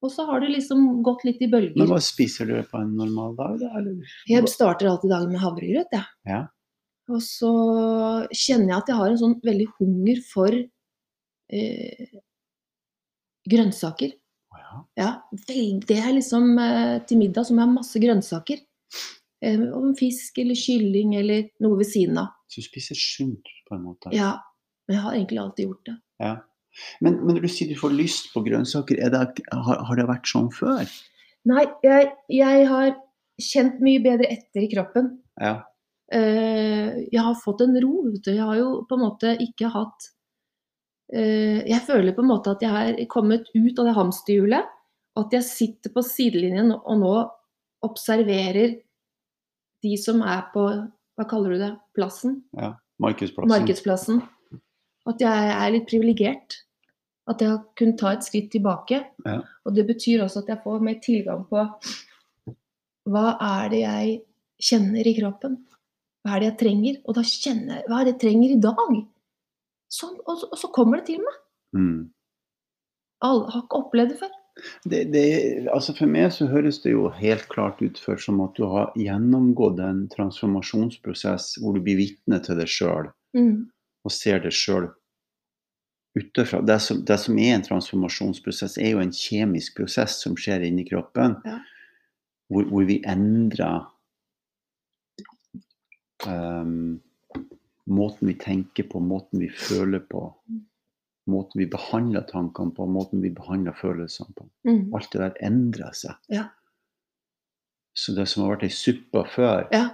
[0.00, 3.34] Og så har det liksom gått litt i Men hva spiser du på en normal
[3.36, 3.68] dag, da?
[3.80, 4.14] Eller?
[4.30, 6.06] Jeg starter alltid dagen med havregrøt, jeg.
[6.28, 6.40] Ja.
[7.10, 7.50] Og så
[8.30, 12.18] kjenner jeg at jeg har en sånn veldig hunger for eh,
[13.50, 14.16] grønnsaker.
[14.50, 14.82] Å ja.
[15.02, 15.10] Ja,
[15.48, 18.62] vel, det er liksom eh, til middag som er masse grønnsaker.
[19.44, 22.32] Eh, om fisk eller kylling eller noe ved siden av.
[22.50, 24.14] Så du spiser sunt, på en måte?
[24.16, 24.38] Ja,
[24.88, 25.96] men jeg har egentlig alltid gjort det.
[26.24, 26.32] Ja.
[27.04, 30.06] Men, men når du sier du får lyst på grønnsaker, er det, har, har det
[30.10, 30.84] vært sånn før?
[31.48, 32.94] Nei, jeg, jeg har
[33.40, 35.14] kjent mye bedre etter i kroppen.
[35.40, 35.60] Ja.
[36.10, 38.10] Uh, jeg har fått en ro.
[38.18, 40.08] Jeg har jo på en måte ikke hatt
[41.14, 44.76] uh, Jeg føler på en måte at jeg har kommet ut av det hamsterhjulet.
[45.20, 47.14] At jeg sitter på sidelinjen og nå
[47.86, 48.76] observerer
[49.80, 50.66] de som er på
[51.16, 51.72] Hva kaller du det?
[51.96, 52.42] Plassen?
[53.00, 53.50] Markedsplassen.
[53.50, 54.20] Markedsplassen.
[55.10, 56.60] At jeg er litt privilegert.
[57.30, 59.02] At jeg har kunnet ta et skritt tilbake.
[59.26, 59.40] Ja.
[59.66, 61.66] Og det betyr også at jeg får mer tilgang på
[63.10, 64.16] hva er det jeg
[64.62, 65.54] kjenner i kroppen?
[66.22, 66.98] Hva er det jeg trenger?
[67.08, 68.98] Og da kjenner jeg hva er det jeg trenger i dag?
[69.90, 71.38] Sånn, og, så, og så kommer det til meg.
[71.74, 72.02] Mm.
[73.26, 74.36] Alle har ikke opplevd det før.
[74.84, 75.24] Det, det,
[75.72, 78.90] altså for meg så høres det jo helt klart ut for som at du har
[78.98, 83.70] gjennomgått en transformasjonsprosess hvor du blir vitne til deg sjøl Mm.
[84.02, 84.88] og ser deg sjøl
[86.18, 86.60] utenfra.
[86.66, 90.84] Det som, det som er en transformasjonsprosess, er jo en kjemisk prosess som skjer inni
[90.88, 91.58] kroppen, Ja.
[92.50, 93.86] hvor, hvor vi endrer
[96.26, 97.00] um,
[97.90, 100.24] måten vi tenker på, måten vi føler på,
[101.30, 104.48] måten vi behandler tankene på, måten vi behandler følelsene på.
[104.66, 104.82] Mm.
[104.96, 106.16] Alt det der endrer seg.
[106.32, 106.48] Ja.
[107.96, 109.88] Så det som har vært ei suppe før, ja,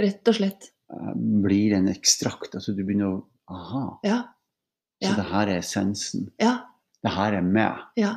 [0.00, 0.70] rett og slett.
[0.94, 2.54] eh, blir en ekstrakt.
[2.54, 4.18] Altså du begynner å Aha, Ja,
[5.02, 5.14] så Ja.
[5.16, 6.30] det her er essensen.
[6.40, 6.58] ja,
[7.02, 7.78] Det her er meg.
[7.96, 8.14] ja,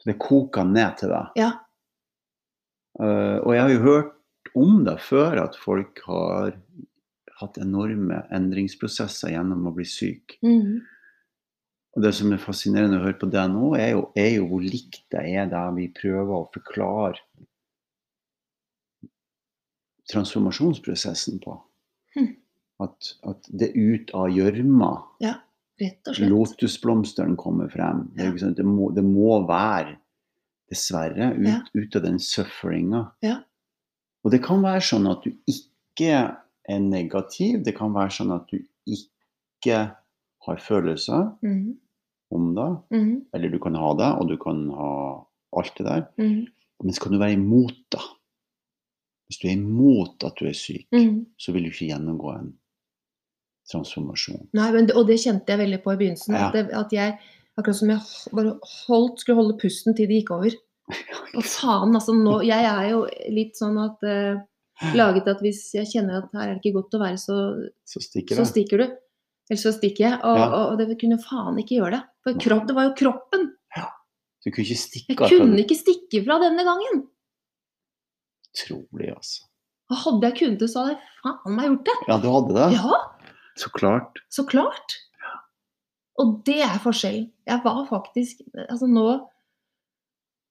[0.00, 1.26] Så det koker ned til deg.
[1.36, 1.50] ja.
[3.00, 4.12] Uh, og jeg har jo hørt
[4.54, 6.52] om det før, at folk har
[7.40, 10.36] hatt enorme endringsprosesser gjennom å bli syk.
[10.46, 10.78] Mm.
[11.96, 14.62] Og det som er fascinerende å høre på det nå, er jo, er jo hvor
[14.62, 17.18] likt det er der vi prøver å forklare
[20.12, 21.56] transformasjonsprosessen på.
[22.16, 22.30] Mm.
[22.84, 24.92] At, at det ut av gjørma
[25.80, 26.30] Rett og slett.
[26.30, 28.10] lotusblomstene kommer frem.
[28.14, 28.36] Det, Ja.
[28.38, 29.96] sant, det, må, det må være,
[30.70, 31.60] dessverre, ut, Ja.
[31.74, 33.12] ut av den sufferinga.
[33.22, 33.40] Ja.
[34.24, 36.36] Og det kan være sånn at du ikke
[36.68, 37.62] er negativ.
[37.64, 39.96] Det kan være sånn at du ikke
[40.46, 41.76] har følelser Mm.
[42.30, 42.70] om det.
[42.98, 43.26] Mm.
[43.34, 46.06] Eller du kan ha det, og du kan ha alt det der.
[46.18, 46.46] Mm.
[46.82, 48.00] Men kan du være imot det?
[49.28, 51.26] Hvis du er imot at du er syk, Mm.
[51.38, 52.54] så vil du ikke gjennomgå en
[53.70, 54.48] transformasjon.
[54.56, 56.36] Nei, men, og det kjente jeg veldig på i begynnelsen.
[56.36, 56.48] Ja.
[56.48, 57.14] At, det, at jeg
[57.58, 60.56] akkurat som jeg bare holdt, skulle holde pusten til det gikk over.
[61.38, 64.42] Og faen, altså nå Jeg er jo litt sånn at eh,
[64.98, 67.36] laget at hvis jeg kjenner at her er det ikke godt å være, så,
[67.88, 68.86] Så stikker så stikker du.
[69.48, 70.18] Eller så stikker jeg.
[70.20, 70.48] Og, Ja.
[70.50, 72.02] og, og det kunne faen ikke gjøre det.
[72.24, 73.50] For kropp, det var jo kroppen.
[74.44, 75.30] Du kunne ikke Jeg stikke av.
[75.32, 76.98] kunne ikke stikke fra denne gangen.
[78.52, 79.46] Utrolig, altså.
[79.92, 81.94] Og hadde jeg kunnet det, så hadde jeg faen meg gjort det.
[82.10, 82.66] Ja, du hadde det?
[82.76, 82.98] Ja,
[83.56, 84.18] Så klart.
[84.30, 84.98] så klart.
[86.18, 87.30] Og det er forskjellen.
[87.46, 89.28] Jeg var faktisk Altså nå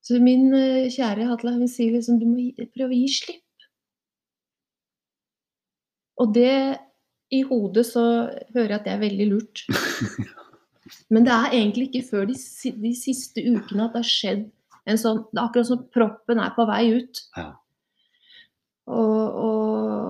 [0.04, 3.68] Så min eh, kjære Hatla, hun sier liksom du må prøve å gi slipp.
[6.20, 6.80] Og det
[7.32, 8.04] I hodet så
[8.54, 9.64] hører jeg at det er veldig lurt.
[11.14, 12.36] Men det er egentlig ikke før de,
[12.84, 14.44] de siste ukene at det har skjedd
[14.92, 17.24] en sånn Det er akkurat som proppen er på vei ut.
[17.40, 17.48] Ja.
[18.92, 20.03] Og, og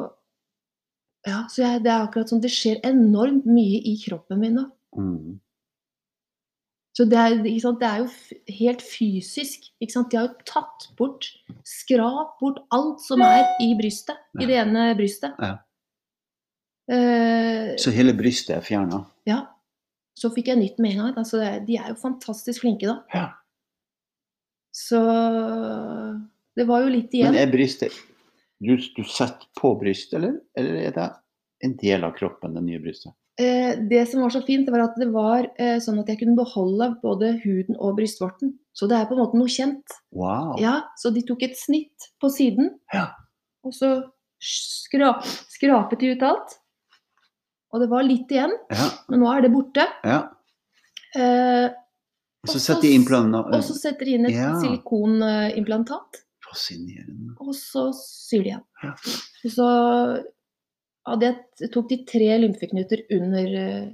[1.28, 4.66] Ja, så jeg, det er akkurat sånn, det skjer enormt mye i kroppen min nå.
[5.00, 5.38] Mm.
[6.94, 8.10] Så det er, det er jo
[8.60, 9.72] helt fysisk.
[9.82, 11.32] De har jo tatt bort,
[11.66, 14.20] skrapt bort alt som er i brystet.
[14.38, 15.34] I det ene brystet.
[15.42, 15.56] Ja.
[16.92, 19.06] Uh, Så hele brystet er fjerna?
[19.30, 19.46] ja.
[20.14, 21.16] Så fikk jeg nytt med en gang.
[21.18, 23.00] Altså, de er jo fantastisk flinke, da.
[23.18, 23.24] Ja.
[24.70, 25.00] Så
[26.54, 27.34] det var jo litt igjen.
[27.34, 27.96] Men er brystet
[28.64, 30.40] du, du setter på brystet, eller?
[30.58, 31.10] Eller er det
[31.64, 33.14] en del av kroppen, det nye brystet?
[33.42, 36.36] Eh, det som var så fint, var at det var eh, sånn at jeg kunne
[36.38, 38.52] beholde både huden og brystvorten.
[38.78, 39.96] Så det er på en måte noe kjent.
[40.14, 40.56] Wow.
[40.62, 43.08] Ja, Så de tok et snitt på siden, Ja.
[43.64, 44.04] og så
[44.44, 45.16] skra
[45.50, 46.60] skrapet de ut alt.
[47.74, 48.90] Og det var litt igjen, Ja.
[49.10, 49.88] men nå er det borte.
[50.04, 50.30] ja.
[51.16, 51.70] Eh,
[52.44, 52.82] Og så setter
[54.06, 54.54] de inn et Ja.
[54.60, 56.22] silikonimplantat,
[56.54, 57.34] Fascinerende.
[57.42, 58.64] og så syr de igjen.
[58.84, 58.94] Ja.
[59.52, 59.68] Så
[61.08, 63.88] hadde jeg, tok de tre lymfeknuter under eh,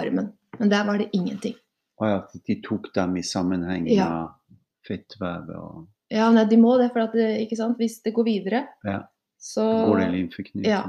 [0.00, 1.54] armen, men der var det ingenting.
[2.02, 2.16] Å ja,
[2.48, 4.08] de tok dem i sammenheng Ja.
[4.08, 7.78] med fettvevet og Ja, nei, de må det, for det, sant?
[7.78, 9.00] hvis det går videre, Ja.
[9.38, 10.68] så, Går det lymfeknuter?
[10.68, 10.82] Ja.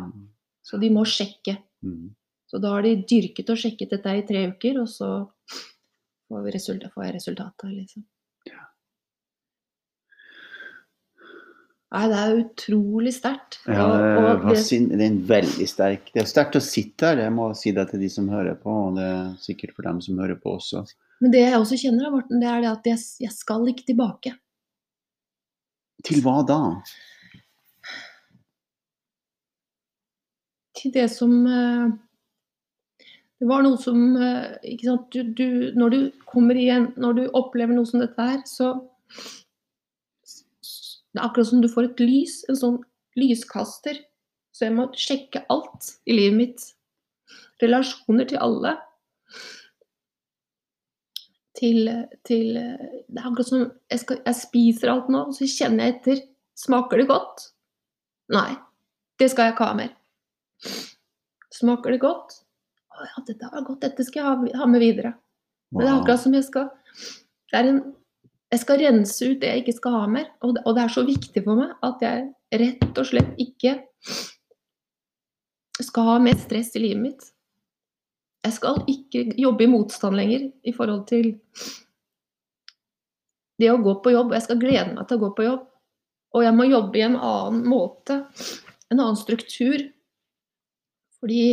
[0.64, 1.58] så de må sjekke.
[1.84, 2.12] Mm.
[2.48, 5.08] Så da har de dyrket og sjekket dette i tre uker, og så
[6.30, 8.06] får, vi resultat, får jeg resultatet, liksom.
[11.96, 13.62] Nei, det er utrolig sterkt.
[13.66, 17.08] Ja, det, og det- sin- det er en veldig sterk Det er sterkt å sitte
[17.08, 19.84] her, jeg må si det til de som hører på, og det er sikkert for
[19.88, 20.84] dem som hører på også.
[21.22, 24.36] Men det jeg også kjenner, Morten, det er det at jeg, jeg skal ikke tilbake.
[26.04, 26.60] Til hva da?
[30.78, 31.88] Til det som eh,
[33.40, 35.10] Det var noe som eh, ikke sant?
[35.14, 38.76] Du, du, Når du kommer igjen, når du opplever noe som dette her, så
[41.18, 42.76] Det er akkurat som du får et lys, en sånn
[43.18, 43.98] lyskaster.
[44.54, 46.66] Så jeg må sjekke alt i livet mitt.
[47.62, 48.76] Relasjoner til alle.
[51.58, 51.90] Til,
[52.30, 55.98] til Det er akkurat som jeg, skal, jeg spiser alt nå, og så kjenner jeg
[55.98, 56.22] etter.
[56.58, 57.48] Smaker det godt?
[58.34, 58.52] Nei.
[59.18, 59.96] Det skal jeg ikke ha mer.
[61.58, 62.44] Smaker det godt?
[62.94, 63.82] Å ja, dette var godt.
[63.88, 65.18] Dette skal jeg ha, ha med videre.
[65.74, 66.70] Men det er akkurat som jeg skal
[67.48, 67.80] det er en,
[68.48, 70.28] Jeg skal rense ut det jeg ikke skal ha mer.
[70.46, 72.28] Og det, er så viktig for meg at jeg
[72.62, 73.76] rett og slett ikke
[75.84, 77.28] skal ha mer stress i livet mitt.
[78.48, 81.34] Jeg skal ikke jobbe i motstand lenger i forhold til
[83.60, 84.32] det å gå på jobb.
[84.38, 85.68] Jeg skal glede meg til å gå på jobb.
[86.38, 88.22] Og jeg må jobbe i en annen måte,
[88.92, 89.84] en annen struktur.
[91.20, 91.44] Fordi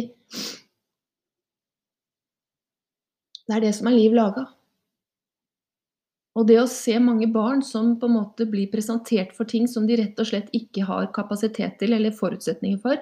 [3.45, 4.47] det er det som er liv laga.
[6.35, 9.87] Og det å se mange barn som på en måte blir presentert for ting som
[9.87, 12.99] de rett og slett ikke har kapasitet til eller forutsetninger for,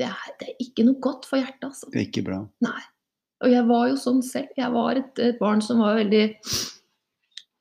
[0.00, 1.90] det er, det er ikke noe godt for hjertet, altså.
[1.92, 2.40] Det er ikke bra.
[2.64, 2.80] Nei.
[3.42, 4.50] Og jeg var jo sånn selv.
[4.58, 6.24] Jeg var et, et barn som var veldig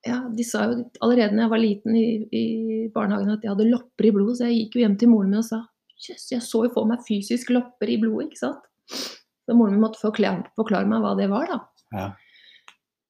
[0.08, 2.46] ja, De sa jo allerede da jeg var liten i, i
[2.94, 5.44] barnehagen at jeg hadde lopper i blodet, så jeg gikk jo hjem til moren min
[5.44, 5.62] og sa
[6.02, 8.64] Jøss, jeg så jo for meg fysisk lopper i blodet, ikke sant.
[8.90, 11.60] Så moren min måtte forklare, forklare meg hva det var, da.
[11.94, 12.08] Ja.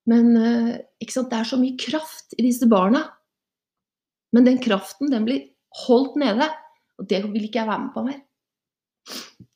[0.10, 0.74] Men eh,
[1.10, 1.30] sant?
[1.30, 3.04] det er så mye kraft i disse barna.
[4.32, 5.48] Men den kraften den blir
[5.86, 6.48] holdt nede,
[7.00, 8.20] og det vil ikke jeg være med på mer.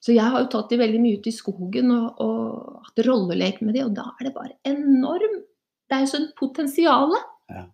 [0.06, 3.62] Så jeg har jo tatt de veldig mye ut i skogen og, og hatt rollelek
[3.66, 5.42] med de, og da er det bare enorm
[5.86, 7.12] Det er jo sånn potensial.
[7.52, 7.66] Ja.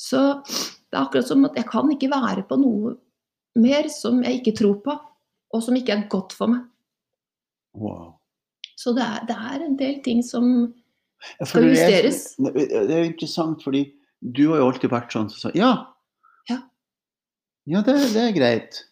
[0.00, 2.94] Så det er akkurat som at jeg kan ikke være på noe
[3.60, 4.94] mer som jeg ikke tror på,
[5.54, 6.64] og som ikke er godt for meg.
[7.76, 8.14] Wow.
[8.80, 10.48] Så det er, det er en del ting som
[11.40, 12.36] Ja, Skal det er- justeres.
[12.38, 13.84] Det er interessant, fordi
[14.20, 15.70] du har jo alltid vært sånn som sa ja.
[16.50, 16.58] Ja.
[17.66, 18.82] Ja, det, det er greit.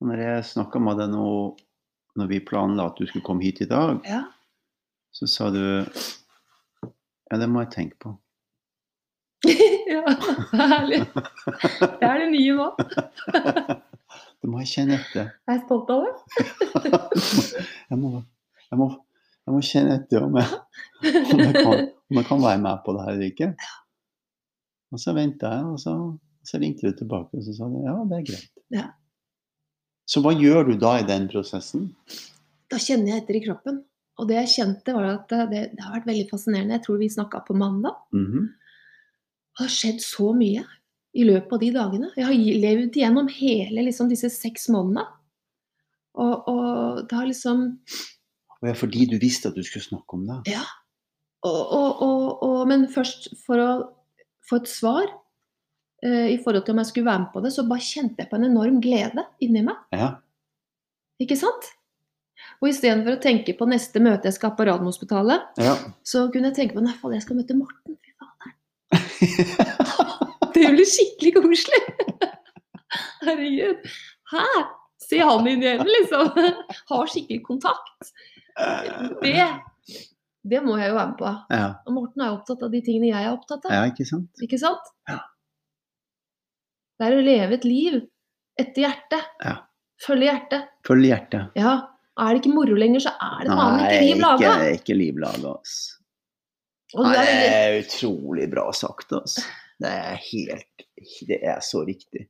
[0.00, 1.26] Og når jeg snakka med deg nå,
[2.16, 4.24] når vi planla at du skulle komme hit i dag, Ja.
[5.12, 8.12] så sa du ja, det må jeg tenke på.
[9.46, 10.02] ja,
[10.52, 11.00] herlig.
[11.12, 12.68] Det er det nye nå.
[14.40, 15.32] det må jeg kjenne etter.
[15.46, 16.14] Jeg er stolt av det.
[17.90, 18.22] jeg, må,
[18.70, 18.88] jeg, må,
[19.46, 20.60] jeg må kjenne etter om jeg,
[21.32, 23.50] om, jeg kan, om jeg kan være med på det her eller ikke.
[24.94, 25.96] Og så venta jeg, og så,
[26.46, 28.52] så ringte du tilbake og så sa du, ja, det er greit.
[28.74, 28.86] Ja.
[30.06, 31.88] Så hva gjør du da i den prosessen?
[32.70, 33.82] Da kjenner jeg etter i kroppen.
[34.16, 36.78] Og det jeg kjente, var at det, det har vært veldig fascinerende.
[36.78, 37.98] Jeg tror vi snakka på mandag.
[38.16, 38.46] Mhm.
[39.56, 40.62] Det har skjedd så mye
[41.16, 42.08] i løpet av de dagene.
[42.12, 45.06] Jeg har levd gjennom hele liksom, disse seks månedene.
[46.16, 47.62] Og, og det har liksom
[48.66, 50.40] Og ja, fordi du visste at du skulle snakke om det?
[50.50, 50.64] Ja.
[51.46, 53.70] Og, og, og, men først for å
[54.48, 57.66] få et svar uh, i forhold til om jeg skulle være med på det, så
[57.68, 59.78] bare kjente jeg på en enorm glede inni meg.
[59.94, 60.16] Ja.
[61.22, 61.70] Ikke sant?
[62.58, 65.76] Og istedenfor å tenke på neste møte jeg skal på Radiumhospitalet, Ja.
[66.02, 67.98] så kunne jeg tenke på nei, faen, jeg skal møte Morten.
[68.02, 68.50] Fy fader.
[70.56, 71.82] Det blir skikkelig koselig.
[73.26, 73.86] Herregud.
[74.32, 74.46] Hæ?
[75.06, 76.32] Se han inn i øynene, liksom.
[76.90, 78.10] Har skikkelig kontakt.
[78.56, 79.46] Det,
[80.48, 81.32] det må jeg jo være med på.
[81.52, 81.66] ja.
[81.86, 83.74] Og Morten er opptatt av de tingene jeg er opptatt av.
[83.76, 84.30] ja, ikke sant?
[84.46, 84.92] Ikke sant?
[85.10, 85.18] Ja.
[86.96, 87.98] Det er å leve et liv
[88.56, 89.26] etter hjertet.
[89.44, 89.58] Ja.
[90.00, 90.70] Følge hjertet.
[90.88, 91.58] Følge hjertet.
[91.60, 91.74] Ja.
[92.16, 94.52] Er det ikke moro lenger, så er det faen ikke liv laga.
[94.56, 95.92] ikke, ikke liv laga, altså.
[96.96, 99.44] Nei, det er utrolig bra sagt, altså.
[99.82, 100.84] Det er helt
[101.28, 102.22] Det er så riktig.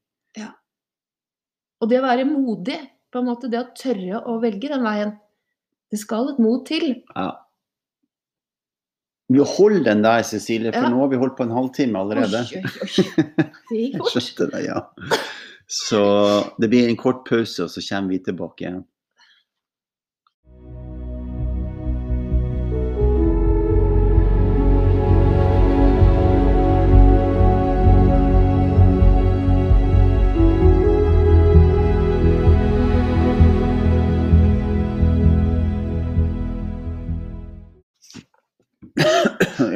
[1.76, 2.78] Og det å være modig,
[3.12, 5.10] på en måte det å tørre å velge den veien,
[5.92, 7.02] det skal et mot til.
[7.16, 7.30] Ja.
[9.32, 10.88] Vi holder den der, Cecilie, for Ja.
[10.90, 12.44] nå har vi holdt på en halvtime allerede.
[12.46, 13.24] Oi, oi, oi.
[13.70, 14.50] Det gikk fort.
[14.52, 14.80] det, ja.
[15.66, 16.00] Så
[16.62, 18.84] det blir en kort pause, og så kommer vi tilbake igjen.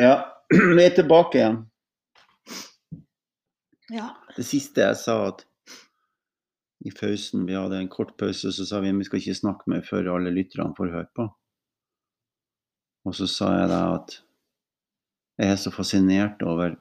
[0.04, 0.14] Ja,
[0.50, 1.61] vi er tilbake igjen.
[3.90, 4.12] Ja.
[4.37, 5.44] Det siste jeg sa at
[6.87, 9.83] i pausen, vi hadde en kort pause, så sa vi vi skal ikke snakke mer
[9.85, 11.26] før alle lytterne får høre på.
[13.09, 14.16] Og så sa jeg da at
[15.40, 16.76] jeg er så fascinert over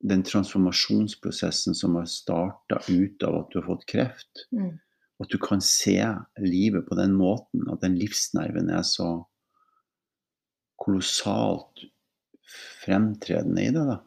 [0.00, 4.46] den transformasjonsprosessen som har starta ut av at du har fått kreft.
[4.54, 4.78] Mm.
[5.20, 5.98] At du kan se
[6.40, 9.12] livet på den måten, at den livsnerven er så
[10.80, 11.84] kolossalt
[12.84, 13.82] fremtredende i det.
[13.88, 13.98] da.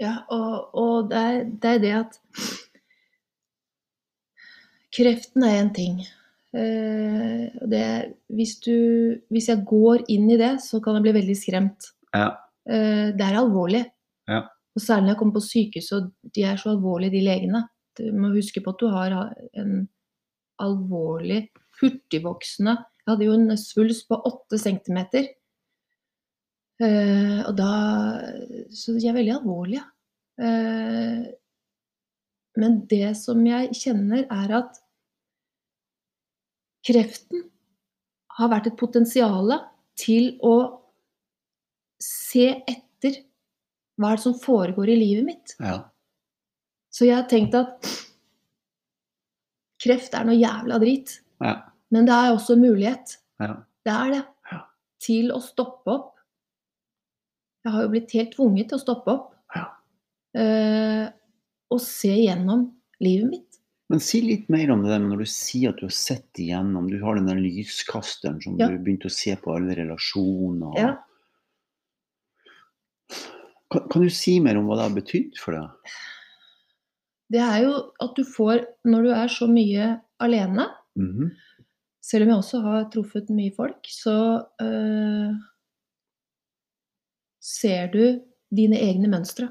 [0.00, 2.20] Ja, og, og det, er, det er det at
[4.92, 6.00] Kreften er en ting.
[6.52, 8.74] Eh, det, er- hvis, du,
[9.32, 11.92] hvis jeg går inn i det, så kan jeg bli veldig skremt.
[12.14, 12.30] Ja,
[12.62, 13.80] Eh, det er alvorlig.
[14.30, 14.44] Ja.
[14.76, 17.64] Og særlig når jeg kommer på sykehuset, og de er så alvorlige, de legene.
[17.98, 19.16] Du må huske på at du har
[19.58, 19.72] en
[20.62, 21.40] alvorlig,
[21.80, 25.00] hurtigvoksende Jeg hadde jo en svulst på 8 cm.
[26.82, 27.72] Eh, og da
[28.72, 29.84] Så de er veldig alvorlige.
[30.40, 31.28] Uh,
[32.56, 34.78] men det som jeg kjenner, er at
[36.88, 37.44] kreften
[38.38, 39.52] har vært et potensial
[40.00, 40.54] til å
[42.02, 43.20] se etter
[44.00, 45.54] hva er det som foregår i livet mitt.
[45.60, 45.84] ja,
[46.90, 47.86] Så jeg har tenkt at
[49.82, 51.20] kreft er noe jævla drit.
[51.44, 53.18] ja, Men det er også en mulighet.
[53.38, 53.54] ja.
[53.84, 54.24] Det er det.
[54.52, 54.58] Ja.
[55.02, 56.11] Til å stoppe opp.
[57.64, 59.28] Jeg har jo blitt helt tvunget til å stoppe opp.
[59.54, 59.66] Ja.
[60.34, 61.06] Eh,
[61.70, 62.66] og se gjennom
[63.00, 63.48] livet mitt.
[63.92, 66.86] Men si litt mer om det der når du sier at du har sett igjennom.
[66.90, 68.68] Du har den der lyskasteren som Ja.
[68.68, 70.78] du begynte å se på alle relasjoner.
[70.80, 70.92] Ja.
[73.70, 75.92] Kan, kan du si mer om hva det har betydd for deg?
[77.32, 81.30] Det er jo at du får, når du er så mye alene, Mhm.
[82.02, 85.32] selv om jeg også har truffet mye folk, så eh,
[87.42, 88.04] ser du
[88.54, 89.50] dine egne mønstre.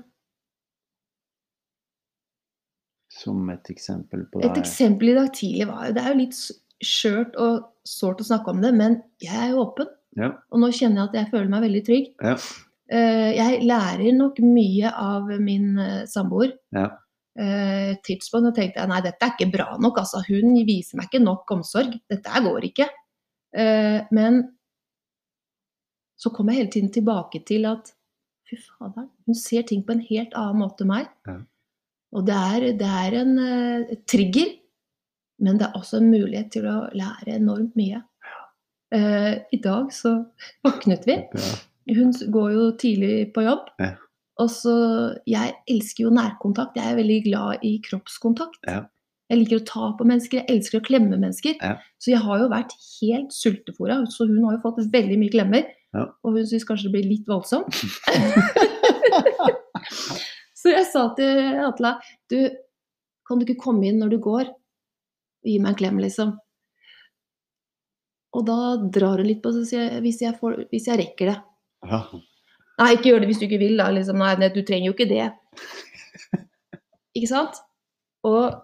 [3.12, 6.38] Som et eksempel på Et eksempel i dag tidlig var Det er jo litt
[6.82, 9.90] skjørt og sårt å snakke om det, men jeg er jo åpen.
[10.18, 12.12] Ja, Og nå kjenner jeg at jeg føler meg veldig trygg.
[12.22, 12.36] ja,
[12.92, 16.58] Eh, jeg lærer nok mye av min eh, samboer.
[16.76, 16.90] ja.
[17.40, 20.02] Eh, tidspunkt og tenkte jeg nei, dette er ikke bra nok.
[20.02, 21.94] Altså, hun viser meg ikke nok omsorg.
[22.12, 22.90] Dette går ikke.
[24.12, 24.42] Men
[26.22, 27.94] så kom jeg hele tiden tilbake til at
[28.50, 31.10] fy fader, hun ser ting på en helt annen måte enn meg.
[31.28, 31.40] Ja.
[32.12, 34.54] Og det er, det er en uh, trigger,
[35.42, 38.04] men det er også en mulighet til å lære enormt mye.
[38.92, 40.18] Uh, I dag så
[40.68, 41.18] våknet vi.
[41.40, 41.52] ja.
[41.92, 43.72] Hun går jo tidlig på jobb.
[43.82, 43.96] Ja.
[44.40, 44.74] Og så,
[45.28, 46.78] Jeg elsker jo nærkontakt.
[46.78, 48.62] Jeg er veldig glad i kroppskontakt.
[48.68, 48.84] Ja.
[49.32, 51.56] Jeg liker å ta på mennesker, jeg elsker å klemme mennesker.
[51.58, 51.78] Ja.
[52.04, 55.70] Så jeg har jo vært helt sultefòra, så hun har jo fått veldig mye klemmer.
[55.96, 56.06] Ja.
[56.24, 57.72] Og hun syns kanskje det blir litt voldsomt.
[60.62, 61.96] så jeg sa til Atle
[62.32, 62.38] du,
[63.28, 66.36] kan du ikke komme inn når du går og gi meg en klem, liksom?
[68.32, 68.58] Og da
[68.94, 71.40] drar hun litt på så sier jeg, hvis jeg, får, hvis jeg rekker det.
[71.90, 72.04] ja.
[72.82, 73.90] Nei, ikke gjør det hvis du ikke vil, da.
[73.94, 74.18] Liksom.
[74.18, 75.28] Nei, nei, du trenger jo ikke det.
[77.18, 77.60] Ikke sant?
[78.26, 78.56] Og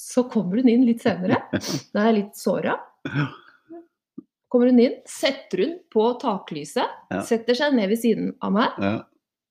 [0.00, 1.42] så kommer hun inn litt senere.
[1.52, 2.78] Da er jeg litt såra.
[4.54, 7.24] Kommer hun inn, setter hun på taklyset, Ja.
[7.26, 8.92] setter seg ned ved siden av meg, ja.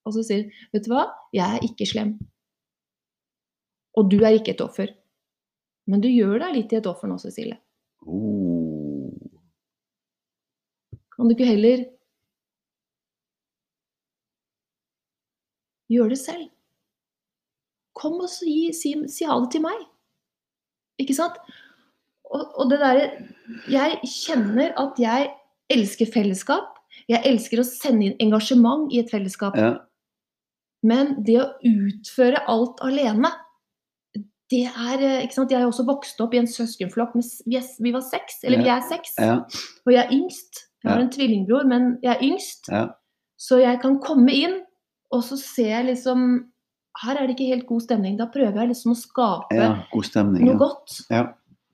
[0.07, 1.01] og så sier hun, vet du hva,
[1.35, 2.13] jeg er ikke slem.
[3.99, 4.93] Og du er ikke et offer.
[5.91, 7.59] Men du gjør deg litt til et offer nå, Cecilie.
[8.07, 9.11] Oh.
[11.11, 11.83] Kan du ikke heller
[15.91, 16.47] gjøre det selv?
[17.93, 19.83] Kom og si, si, si ha det til meg.
[21.03, 21.35] Ikke sant?
[22.33, 23.07] Og, og det derre
[23.69, 25.31] Jeg kjenner at jeg
[25.73, 26.69] elsker fellesskap.
[27.09, 29.57] Jeg elsker å sende inn engasjement i et fellesskap.
[29.59, 29.73] Ja.
[30.83, 33.31] Men det å utføre alt alene,
[34.51, 35.53] det er eh, ikke sant?
[35.53, 37.15] Jeg har også vokst opp i en søskenflokk.
[37.15, 39.15] Vi, var seks, eller vi er seks.
[39.21, 39.37] Ja.
[39.87, 40.65] Og jeg er yngst.
[40.83, 42.67] Jeg har en tvillingbror, men jeg er yngst.
[42.71, 42.87] Ja.
[43.39, 44.59] Så jeg kan komme inn,
[45.15, 46.49] og så ser jeg liksom
[47.01, 48.17] Her er det ikke helt god stemning.
[48.19, 49.69] Da prøver jeg liksom å skape.
[49.89, 50.43] God stemning.
[50.45, 50.59] noe Ja.
[50.61, 50.97] godt.
[51.09, 51.23] Ja.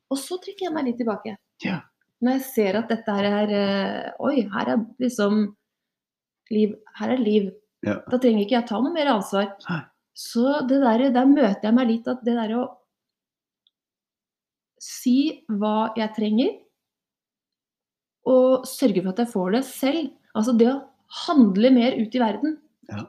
[0.09, 1.35] Og så trekker jeg meg litt tilbake.
[1.63, 1.81] Ja.
[2.23, 5.43] Når jeg ser at dette her er eh, Oi, her er liksom
[6.53, 6.75] liv.
[6.99, 7.51] Her er liv.
[7.85, 7.99] Ja.
[8.09, 9.53] Da trenger ikke jeg ta noe mer ansvar.
[9.69, 9.81] Nei.
[10.19, 12.63] Så det der, der møter jeg meg litt at det der å
[14.83, 16.55] si hva jeg trenger,
[18.29, 20.09] og sørge for at jeg får det selv.
[20.37, 20.79] Altså det å
[21.25, 22.57] handle mer ut i verden.
[22.89, 23.05] Ja.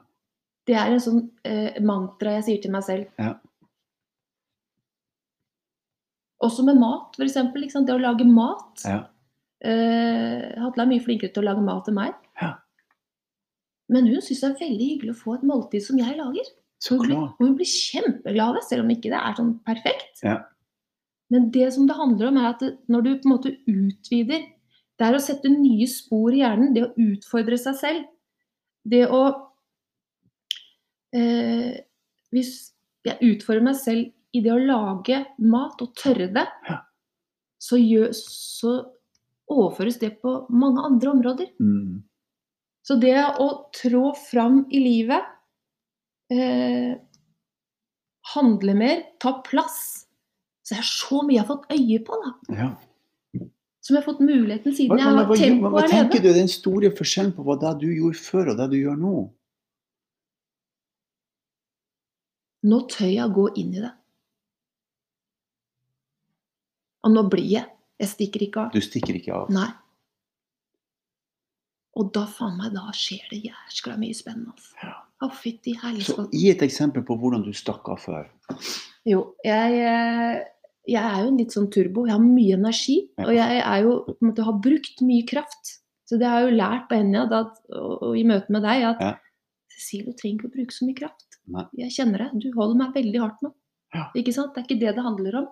[0.67, 3.11] Det er en sånn eh, mantra jeg sier til meg selv.
[3.21, 3.35] Ja.
[6.41, 7.37] Også med mat, f.eks.
[7.85, 8.85] Det å lage mat.
[8.87, 9.03] Ja.
[9.61, 12.15] Uh, Hatle er mye flinkere til å lage mat enn meg.
[12.41, 12.55] Ja.
[13.91, 16.47] Men hun syns det er veldig hyggelig å få et måltid som jeg lager.
[16.81, 20.23] Så Hun blir, hun blir kjempeglad selv om ikke det er sånn perfekt.
[20.25, 20.39] Ja.
[21.31, 24.49] Men det som det handler om, er at det, når du på en måte utvider
[24.99, 28.09] Det er å sette nye spor i hjernen, det å utfordre seg selv.
[28.85, 29.21] Det å
[31.17, 31.79] eh,
[32.33, 32.51] Hvis
[33.07, 36.79] jeg utfordrer meg selv i det å lage mat og tørre det, Ja.
[37.59, 38.73] så, gjør, så
[39.51, 41.51] overføres det på mange andre områder.
[41.59, 42.03] Mm.
[42.83, 45.21] Så det å trå fram i livet,
[46.31, 46.95] eh,
[48.33, 50.07] handle mer, ta plass
[50.63, 52.55] Så det er så mye jeg har fått øye på, da.
[52.55, 52.67] Ja.
[53.81, 56.29] Som jeg har fått muligheten siden jeg hva, har tenkt på tempo hva tenker du
[56.29, 59.15] er den store forskjellen på hva det du gjorde før, og det du gjør nå?
[62.69, 63.91] Nå tør jeg å gå inn i det.
[67.05, 67.69] Og nå blir jeg.
[68.01, 68.73] Jeg stikker ikke av.
[68.73, 69.49] Du stikker ikke av.
[69.53, 69.69] Nei.
[71.99, 74.53] Og da faen meg, da skjer det jæskla mye spennende.
[74.55, 74.71] Altså.
[74.81, 74.95] Ja.
[75.21, 76.23] Å, fytti Så.
[76.33, 78.29] Gi et eksempel på hvordan du stakk av før.
[79.05, 80.39] Jo, jeg, eh,
[80.89, 82.07] jeg er jo en litt sånn turbo.
[82.07, 82.97] Jeg har mye energi.
[83.19, 83.27] Ja.
[83.27, 85.75] Og jeg er jo på en måte har brukt mye kraft.
[86.09, 89.03] Så det har jeg jo lært på Enja og, og i møte med deg at
[89.03, 89.11] Ja.
[89.71, 91.39] Cecilie, du trenger ikke å bruke så mye kraft.
[91.51, 91.63] Nei.
[91.79, 92.41] Jeg kjenner det.
[92.43, 93.53] Du holder meg veldig hardt nå.
[93.95, 94.07] Ja.
[94.15, 94.53] Ikke sant?
[94.55, 95.47] Det er ikke det det handler om.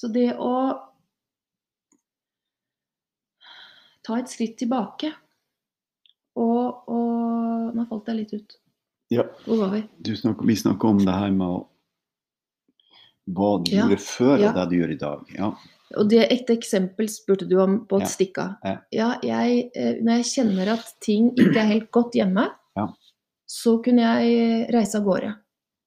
[0.00, 0.52] Så det å
[4.06, 5.10] ta et skritt tilbake
[6.40, 8.54] og, og Nå falt jeg litt ut.
[9.14, 9.22] Ja.
[9.44, 9.82] Hvor var vi?
[10.02, 11.58] Du snakker, vi snakker om det her med å,
[13.30, 13.84] hva du Ja.
[13.84, 14.48] gjorde før, Ja.
[14.50, 15.30] og det du gjør i dag.
[15.36, 15.50] Ja.
[15.98, 18.10] Og det et eksempel spurte du om på et Ja.
[18.10, 18.56] stikk av.
[18.90, 19.18] Ja.
[19.22, 22.88] Jeg, eh, når jeg kjenner at ting ikke er helt godt hjemme, Ja.
[23.46, 25.36] så kunne jeg reise av gårde.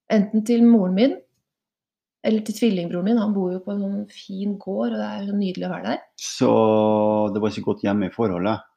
[0.10, 1.18] Enten til moren min,
[2.24, 3.22] eller til tvillingbroren min.
[3.22, 5.90] Han bor jo på en sånn fin gård, og det er så nydelig å være
[5.90, 6.04] der.
[6.20, 6.52] Så
[7.34, 8.70] det var ikke godt hjemme i forholdet?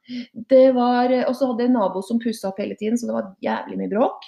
[0.51, 3.15] Det var, Og så hadde jeg en nabo som pussa opp hele tiden, så det
[3.15, 4.27] var jævlig mye bråk.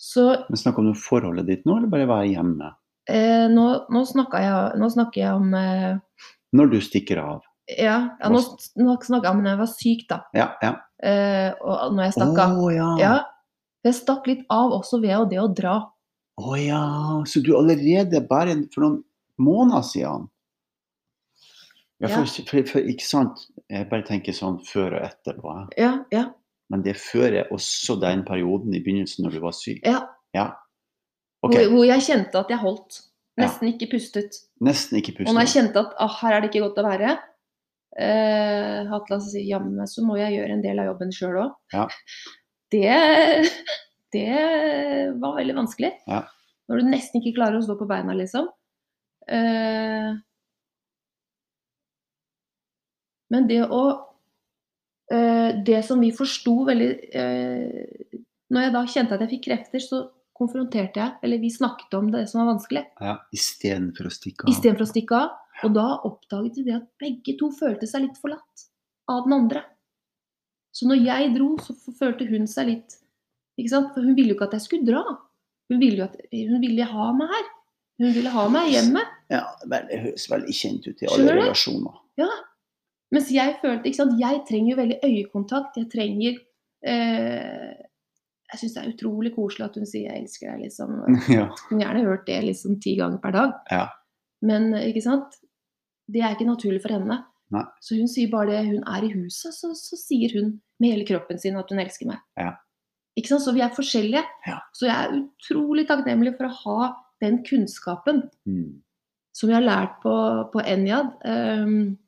[0.00, 2.72] Så Men Snakker du om forholdet ditt nå, eller bare være hjemme?
[3.08, 6.22] eh, nå, nå, jeg, nå snakker jeg om eh,
[6.56, 7.42] Når du stikker av?
[7.68, 8.40] Ja, ja nå,
[8.80, 10.18] nå snakker jeg om når jeg var syk, da.
[10.36, 10.74] Ja, ja.
[11.04, 12.58] Eh, og når jeg stakk av.
[12.72, 12.88] ja.
[13.00, 13.14] Ja,
[13.84, 15.78] jeg stakk litt av også ved det å dra.
[16.40, 16.84] Å ja.
[17.30, 19.02] Så du allerede bare for noen
[19.42, 20.28] måneder siden
[22.02, 23.46] ja, for, for, for, Ikke sant?
[23.70, 25.54] Jeg bare tenker sånn før og etterpå.
[25.78, 26.26] Ja, ja,
[26.72, 29.80] Men det er før også den perioden i begynnelsen når du var syk.
[29.86, 30.02] ja.
[30.34, 30.48] Ja.
[31.44, 31.66] Okay.
[31.68, 32.96] Hvor, hvor jeg kjente at jeg holdt.
[33.38, 34.36] Nesten ikke pustet.
[34.64, 37.14] Nesten ikke Og når jeg kjente at ah, her er det ikke godt å være,
[37.98, 41.54] eh, Hatla sier jammen så må jeg gjøre en del av jobben sjøl òg.
[41.74, 41.88] Ja.
[42.74, 42.94] Det,
[44.14, 45.92] det var veldig vanskelig.
[46.08, 46.22] Ja.
[46.70, 48.48] Når du nesten ikke klarer å stå på beina, liksom.
[49.24, 50.16] Uh,
[53.32, 58.18] men det å uh, Det som vi forsto veldig uh,
[58.52, 60.02] Når jeg da kjente at jeg fikk krefter, så
[60.36, 62.82] konfronterte jeg, eller vi snakket om det som var vanskelig.
[63.00, 64.52] Ja, Istedenfor å stikke av.
[64.52, 65.40] Istedenfor å stikke av.
[65.64, 68.66] Og da oppdaget vi det at begge to følte seg litt forlatt
[69.10, 69.62] av den andre.
[70.74, 72.96] Så når jeg dro, så følte hun seg litt?
[73.56, 75.04] For hun ville jo ikke at jeg skulle dra.
[75.70, 77.46] Hun ville jo at, hun ville ha meg her.
[78.02, 79.04] Hun ville ha meg hjemme.
[79.30, 82.00] Ja, vel, Det høres veldig kjent ut i alle Skjønner relasjoner.
[82.20, 82.30] Ja.
[83.14, 84.16] Mens jeg følte ikke sant?
[84.18, 85.78] Jeg trenger jo veldig øyekontakt.
[85.78, 86.40] Jeg trenger
[86.90, 87.74] eh,
[88.50, 90.90] Jeg syns det er utrolig koselig at hun sier 'jeg elsker deg', liksom.
[91.38, 91.46] Ja.
[91.68, 93.54] Kunne gjerne hørt det liksom ti ganger per dag.
[93.70, 93.86] Ja.
[94.42, 95.38] Men ikke sant?
[96.10, 97.22] Det er ikke naturlig for henne.
[97.54, 97.64] Nei.
[97.80, 101.06] Så hun sier bare det hun er i huset, så, så sier hun med hele
[101.06, 102.20] kroppen sin at hun elsker meg.
[102.36, 102.56] Ja.
[103.16, 103.44] Ikke sant?
[103.44, 104.22] Så vi er forskjellige.
[104.48, 104.58] Ja.
[104.74, 106.88] Så jeg er utrolig takknemlig for å ha
[107.22, 108.80] den kunnskapen Mm.
[109.34, 110.14] som vi har lært på,
[110.52, 111.12] på Enyad.
[111.24, 111.98] Um,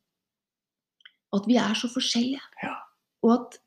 [1.34, 2.42] at vi er så forskjellige.
[2.62, 2.74] Ja.
[3.22, 3.58] Og at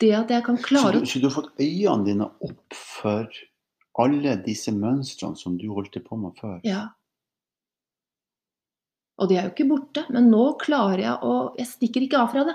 [0.00, 3.26] det at jeg kan Så, klare du, så du har fått øynene dine opp for
[3.98, 6.60] alle disse mønstrene som du holdt på med før?
[6.64, 6.84] Ja.
[9.18, 12.30] Og de er jo ikke borte, men nå klarer jeg å Jeg stikker ikke av
[12.30, 12.54] fra det.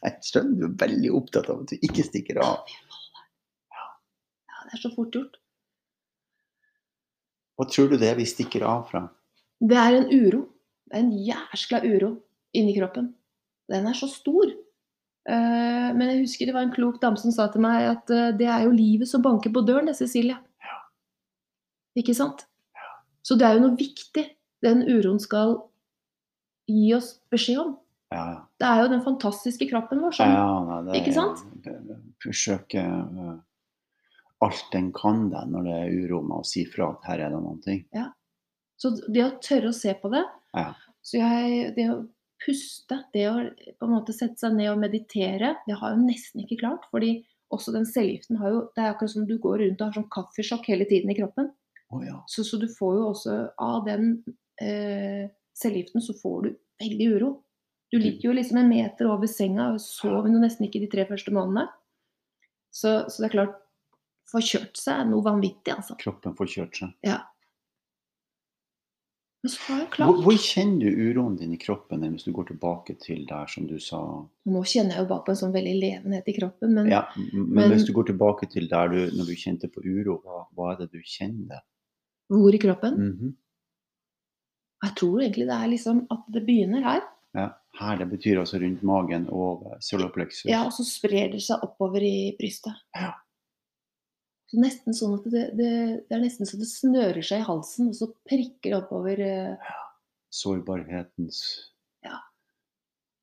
[0.00, 2.70] Jeg skjønner du er veldig opptatt av at du ikke stikker av.
[3.74, 5.36] Ja, det er så fort gjort.
[7.60, 9.04] Hva tror du det er vi stikker av fra?
[9.60, 10.46] Det er en uro.
[10.88, 12.14] Det er en jæskla uro
[12.56, 13.12] inni kroppen.
[13.70, 14.48] Den er så stor.
[15.28, 18.30] Eh, men jeg husker det var en klok dame som sa til meg at eh,
[18.40, 20.38] det er jo livet som banker på døren, det, Cecilie.
[22.00, 22.46] Ikke sant?
[22.72, 22.88] Ja.
[23.26, 24.24] Så det er jo noe viktig
[24.64, 25.58] den uroen skal
[26.70, 27.76] gi oss beskjed om.
[28.10, 28.38] Ja, ja.
[28.58, 31.44] Det er jo den fantastiske kroppen vår som ja nei, Ikke sant?
[32.24, 33.36] Forsøke uh,
[34.42, 37.34] alt den kan det når det er uro med å si fra at her er
[37.34, 37.84] det noen ting.
[38.80, 40.24] Så det å tørre å se på det
[40.56, 40.72] Ja.
[41.04, 42.00] Så jeg, det å
[42.44, 43.36] puste, det å
[43.78, 46.88] på en måte sette seg ned og meditere, det har jeg jo nesten ikke klart.
[46.92, 49.96] fordi også den cellegiften har jo Det er akkurat som du går rundt og har
[49.96, 51.50] sånn kaffesjokk hele tiden i kroppen.
[51.90, 52.20] Oh, ja.
[52.28, 54.12] Så, så du får jo også av den
[54.62, 55.26] eh,
[55.58, 56.50] cellegiften så får du
[56.80, 57.30] veldig uro.
[57.90, 61.06] Du ligger jo liksom en meter over senga og sover jo nesten ikke de tre
[61.08, 61.66] første månedene.
[62.70, 63.56] Så, så det er klart
[64.30, 65.96] Forkjørt seg er noe vanvittig, altså.
[65.98, 66.92] Kroppen får kjørt seg.
[69.42, 72.32] Men så har det Hvor, klart hvor kjenner du uroen din i kroppen hvis du
[72.36, 73.98] går tilbake til der som du sa?
[74.52, 77.48] Nå kjenner jeg jo bare på en sånn veldig levenhet i kroppen, men Ja, men,
[77.56, 80.72] Men- hvis du går tilbake til der du, når du kjente på uro, hva, hva
[80.74, 81.64] er det du kjenner?
[82.30, 82.94] hvor i kroppen?
[82.94, 83.36] Mhm.
[84.84, 87.00] Jeg tror egentlig det er liksom at det begynner her.
[87.34, 87.48] Ja.
[87.80, 90.44] Her, det betyr altså rundt magen og soloplexus.
[90.50, 92.74] Ja, og så sprer det seg oppover i brystet.
[92.98, 93.12] Ja.
[94.50, 95.70] Så nesten sånn at det, det,
[96.10, 99.22] det er nesten så det snører seg i halsen, og så prikker det oppover.
[99.22, 99.78] Ja.
[100.34, 101.40] Sårbarhetens
[102.04, 102.18] Ja.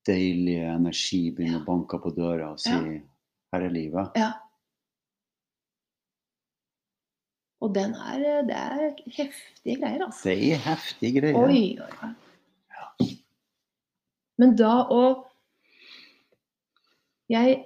[0.08, 2.80] deilige energi begynner å banke på døra og si Ja.
[3.54, 4.16] her er livet.
[4.16, 4.32] Ja.
[7.62, 10.30] Og den er, eh, det er heftige greier, altså.
[10.30, 11.38] Det er heftige greier.
[11.42, 12.14] Oi, oi, oi.
[14.38, 15.04] Men da å
[17.28, 17.58] Jeg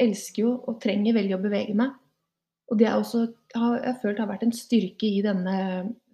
[0.00, 1.94] elsker jo og trenger veldig å bevege meg.
[2.70, 3.22] Og det er også,
[3.56, 5.54] har jeg følt har vært en styrke i denne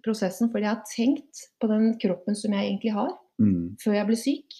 [0.05, 0.47] prosessen.
[0.51, 3.75] For jeg har tenkt på den kroppen som jeg egentlig har, Mm.
[3.77, 4.55] før jeg ble syk.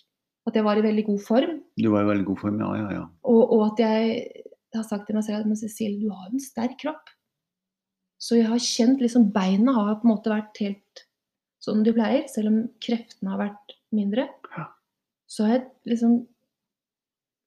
[0.45, 1.63] At jeg var i veldig god form.
[1.81, 3.05] Du var i veldig god form, ja, ja, ja.
[3.25, 4.43] Og, og at jeg,
[4.75, 7.09] har sagt til meg selv at Cecilie, du har en sterk kropp.
[8.21, 11.03] Så jeg har kjent liksom Beina har på en måte vært helt
[11.63, 14.27] sånn de pleier, selv om kreftene har vært mindre.
[15.27, 16.19] Så har jeg liksom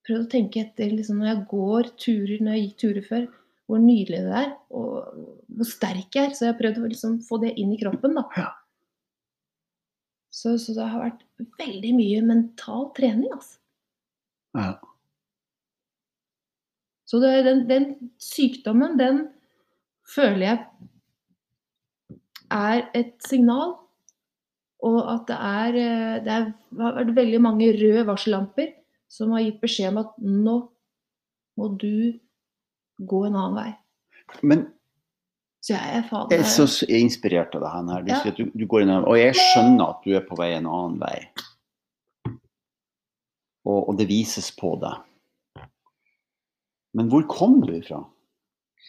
[0.06, 3.26] prøvd å tenke etter liksom, når jeg går turer, når jeg gikk turer før,
[3.70, 4.92] hvor nydelig det er, og
[5.56, 6.34] hvor sterk jeg er.
[6.36, 8.26] Så jeg har prøvd å liksom få det inn i kroppen, da.
[8.36, 8.50] Ja.
[10.30, 11.26] Så, så det har vært
[11.58, 13.58] veldig mye mental trening, altså.
[14.58, 14.72] ja.
[17.10, 17.86] Så det, den, den
[18.22, 19.24] sykdommen, den
[20.06, 20.58] føler jeg
[22.54, 23.72] er et signal.
[24.86, 26.44] Og at det er eh, Det er,
[26.80, 28.70] har vært veldig mange røde varsellamper
[29.10, 30.56] som har gitt beskjed om at nå
[31.58, 32.14] må du
[33.00, 33.70] gå en annen vei.
[34.46, 34.68] Men
[35.60, 38.02] Så jeg er fader jeg er så inspirert av det her.
[38.06, 38.20] Du Ja.
[38.22, 40.68] sier at du, du går inn, og jeg skjønner at du er på vei en
[40.70, 41.18] annen vei.
[43.66, 45.02] Og, og det vises på deg.
[46.96, 48.00] Men hvor kom du ifra?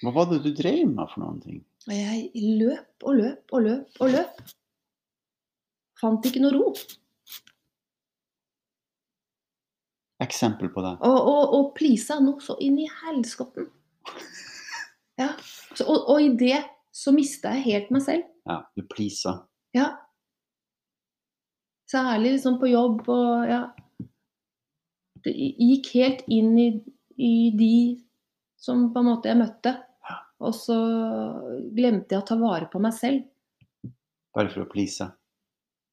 [0.01, 1.59] Hva var det du drev med for noen ting?
[1.91, 2.29] Jeg
[2.61, 4.39] løp og løp og løp og løp.
[6.01, 6.73] Fant ikke noe ro.
[10.21, 10.95] Eksempel på det.
[11.05, 13.69] Og, og, og plisa noe så inn i helskotten.
[15.19, 15.35] Ja.
[15.75, 16.63] Så, og, og i det
[16.95, 18.23] så mista jeg helt meg selv.
[18.49, 19.35] Ja, du pleasa.
[19.75, 19.91] Ja.
[21.91, 23.59] Særlig liksom på jobb og ja.
[25.21, 26.67] Det gikk helt inn i,
[27.21, 27.75] i de
[28.57, 29.75] som på en måte jeg møtte.
[30.41, 30.79] Og så
[31.75, 33.27] glemte jeg å ta vare på meg selv.
[34.33, 35.05] Bare for å please.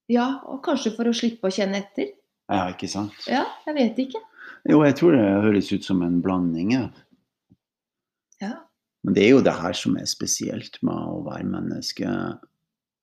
[0.08, 2.14] Ja, og kanskje for å slippe å kjenne etter.
[2.48, 3.16] Ja, ikke sant?
[3.28, 4.22] Ja, jeg vet ikke.
[4.68, 6.72] Jo, jeg tror det høres ut som en blanding.
[6.74, 6.86] Ja.
[8.40, 8.54] Ja.
[9.04, 12.08] Men det er jo det her som er spesielt med å være menneske.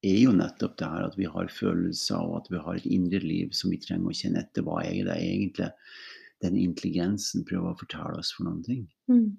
[0.06, 3.22] er jo nettopp det her at vi har følelser og at vi har et indre
[3.24, 4.66] liv som vi trenger å kjenne etter.
[4.66, 5.72] Hva er det egentlig
[6.43, 8.84] den intelligensen prøver å fortelle oss for noen ting?
[9.10, 9.38] Mm.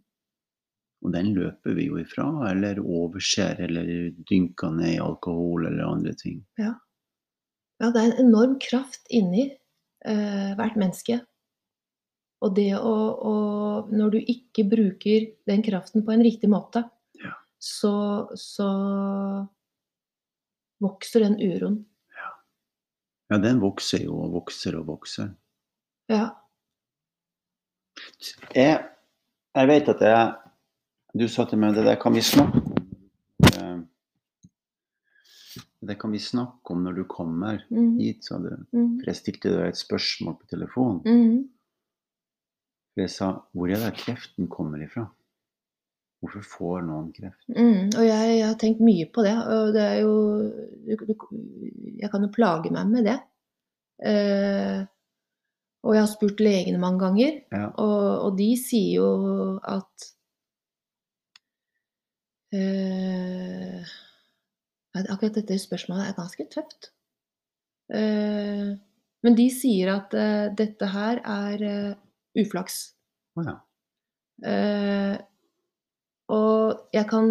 [1.05, 6.15] Og den løper vi jo ifra, eller overser, eller dynker ned i alkohol eller andre
[6.19, 6.41] ting.
[6.59, 6.73] Ja,
[7.81, 9.51] det er en enorm kraft inni
[10.07, 11.19] eh, hvert menneske.
[12.45, 13.35] Og det å, å
[13.93, 16.85] Når du ikke bruker den kraften på en riktig måte,
[17.21, 17.33] Ja.
[17.59, 18.69] så, så
[20.85, 21.79] vokser den uroen.
[23.31, 25.33] Ja, den vokser jo og vokser og vokser.
[26.13, 26.29] Ja.
[28.55, 28.85] Jeg,
[29.57, 30.35] jeg vet at jeg
[31.17, 32.75] Du sa til meg det der kan vi snakke om.
[33.49, 33.79] Eh,
[35.85, 38.49] Det kan vi snakke om når du kommer Mm, hit, sa du.
[38.73, 41.03] mm, For jeg stilte deg et spørsmål på telefon.
[41.05, 41.49] mm.
[42.95, 45.05] For jeg sa hvor er det kreften kommer ifra?
[46.23, 47.45] Hvorfor får noen kreft?
[47.53, 50.15] Mm, og jeg, jeg har tenkt mye på det, og det er jo
[50.89, 51.15] du, du,
[52.01, 53.19] Jeg kan jo plage meg med det.
[54.01, 54.81] Eh,
[55.85, 57.69] og jeg har spurt legene mange ganger, Ja.
[57.77, 60.09] og, og de sier jo at
[62.57, 63.85] eh,
[65.05, 66.91] Akkurat dette spørsmålet er ganske tøft.
[67.93, 68.75] Eh,
[69.27, 71.95] men de sier at eh, dette her er eh,
[72.43, 72.81] uflaks.
[73.37, 73.57] Å ja.
[76.37, 77.29] Og jeg kan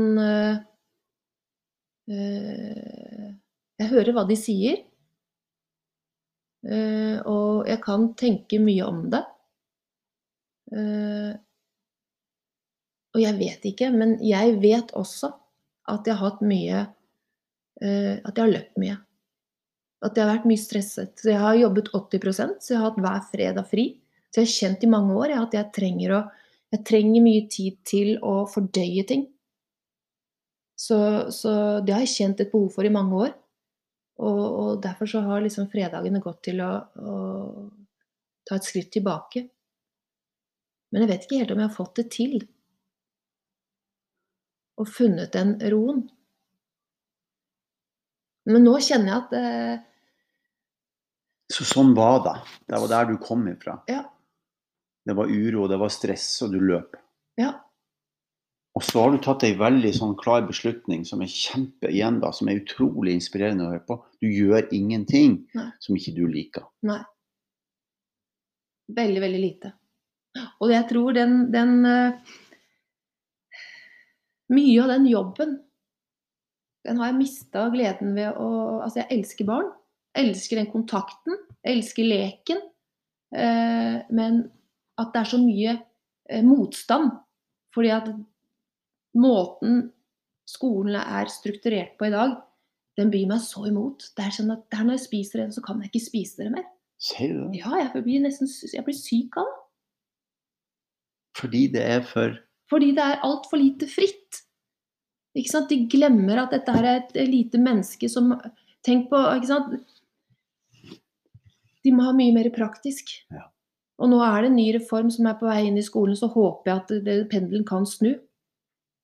[3.76, 4.84] Jeg hører hva de sier.
[6.66, 9.22] Uh, og jeg kan tenke mye om det.
[10.74, 11.38] Uh,
[13.14, 15.30] og jeg vet ikke, men jeg vet også
[15.94, 16.82] at jeg har hatt mye
[17.76, 18.96] At jeg har løpt mye.
[20.06, 21.12] At jeg har vært mye stresset.
[21.20, 23.86] Så jeg har jobbet 80% så jeg har hatt hver fredag fri.
[24.30, 26.22] Så jeg har kjent i mange år at jeg trenger å
[26.76, 29.26] jeg trenger mye tid til å fordøye ting.
[30.76, 30.98] Så,
[31.32, 31.52] så
[31.86, 33.36] det har jeg kjent et behov for i mange år.
[34.26, 37.16] Og, og derfor så har liksom fredagene gått til å, å
[38.48, 39.46] ta et skritt tilbake.
[40.92, 42.36] Men jeg vet ikke helt om jeg har fått det til.
[44.80, 46.06] Og funnet den roen.
[48.46, 49.86] Men nå kjenner jeg at eh,
[51.54, 52.36] Så sånn var det.
[52.70, 53.80] Det var der du kom ifra.
[53.90, 54.04] Ja.
[55.06, 56.98] Det var uro, det var stress, og du løp.
[57.38, 57.52] Ja.
[58.76, 62.32] Og så har du tatt ei veldig sånn klar beslutning som er kjempe igjen da,
[62.36, 64.00] som er utrolig inspirerende å høre på.
[64.20, 65.70] Du gjør ingenting Nei.
[65.80, 66.66] som ikke du liker.
[66.90, 67.00] Nei.
[68.98, 69.72] Veldig, veldig lite.
[70.60, 72.34] Og jeg tror den, den eh,
[74.54, 75.56] Mye av den jobben,
[76.86, 78.50] den har jeg mista gleden ved å
[78.86, 79.72] Altså, jeg elsker barn.
[80.16, 81.40] Jeg elsker den kontakten.
[81.66, 82.62] Jeg elsker leken.
[83.36, 84.44] Eh, men
[85.02, 87.12] at det er så mye eh, motstand.
[87.76, 88.12] Fordi at
[89.20, 89.90] måten
[90.48, 92.38] skolen er strukturert på i dag,
[92.96, 94.06] den byr meg så imot.
[94.16, 96.54] Det er sånn at der når jeg spiser det, så kan jeg ikke spise det
[96.54, 96.68] mer.
[97.02, 97.60] Sier du det?
[97.60, 99.62] Ja, jeg blir nesten jeg blir syk av det.
[101.36, 102.38] Fordi det er for
[102.72, 104.45] Fordi det er altfor lite fritt.
[105.36, 105.72] Ikke sant?
[105.72, 108.34] De glemmer at dette her er et lite menneske som
[108.86, 109.72] Tenk på ikke sant?
[111.86, 113.10] De må ha mye mer praktisk.
[113.34, 113.48] Ja.
[113.98, 116.30] Og nå er det en ny reform som er på vei inn i skolen, så
[116.30, 118.12] håper jeg at det, pendelen kan snu.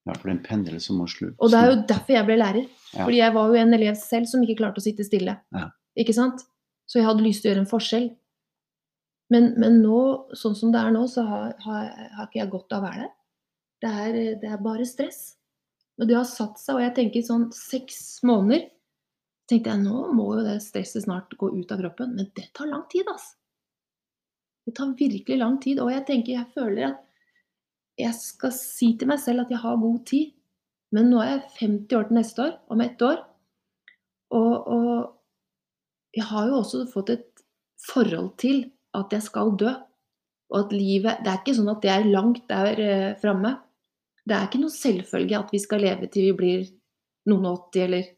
[0.05, 1.37] Ja, for det er en pendel som må slutte.
[1.39, 2.69] Og det er jo derfor jeg ble lærer.
[2.91, 3.03] Ja.
[3.03, 5.37] Fordi jeg var jo en elev selv som ikke klarte å sitte stille.
[5.55, 5.67] Ja.
[6.01, 6.45] Ikke sant?
[6.89, 8.07] Så jeg hadde lyst til å gjøre en forskjell.
[9.31, 9.99] Men, men nå,
[10.35, 13.05] sånn som det er nå, så har, har, har ikke jeg godt av å være
[13.05, 13.13] der.
[13.81, 15.21] Det er, det er bare stress.
[15.99, 18.69] Og det har satt seg, og jeg tenker sånn seks måneder
[19.51, 22.15] tenkte jeg nå må jo det stresset snart gå ut av kroppen.
[22.15, 23.35] Men det tar lang tid, altså.
[24.67, 25.81] Det tar virkelig lang tid.
[25.83, 27.01] Og jeg tenker, jeg føler at
[27.99, 30.31] jeg skal si til meg selv at jeg har god tid.
[30.95, 33.19] Men nå er jeg 50 år til neste år, om ett år.
[34.37, 37.43] Og, og jeg har jo også fått et
[37.87, 38.63] forhold til
[38.97, 39.73] at jeg skal dø.
[40.51, 43.55] Og at livet Det er ikke sånn at det er langt der eh, framme.
[44.27, 46.65] Det er ikke noe selvfølge at vi skal leve til vi blir
[47.29, 48.09] noen og 80 eller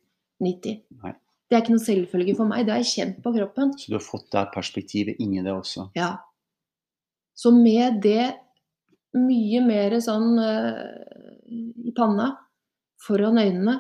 [0.43, 0.79] 90.
[1.03, 1.13] Nei.
[1.47, 2.65] Det er ikke noe selvfølge for meg.
[2.65, 3.73] Det har jeg kjent på kroppen.
[3.77, 5.89] Så du har fått det perspektivet inni det også.
[5.97, 6.15] Ja.
[7.37, 8.31] Så med det
[9.17, 10.81] mye mer sånn uh,
[11.45, 12.31] i panna,
[13.03, 13.75] foran øynene,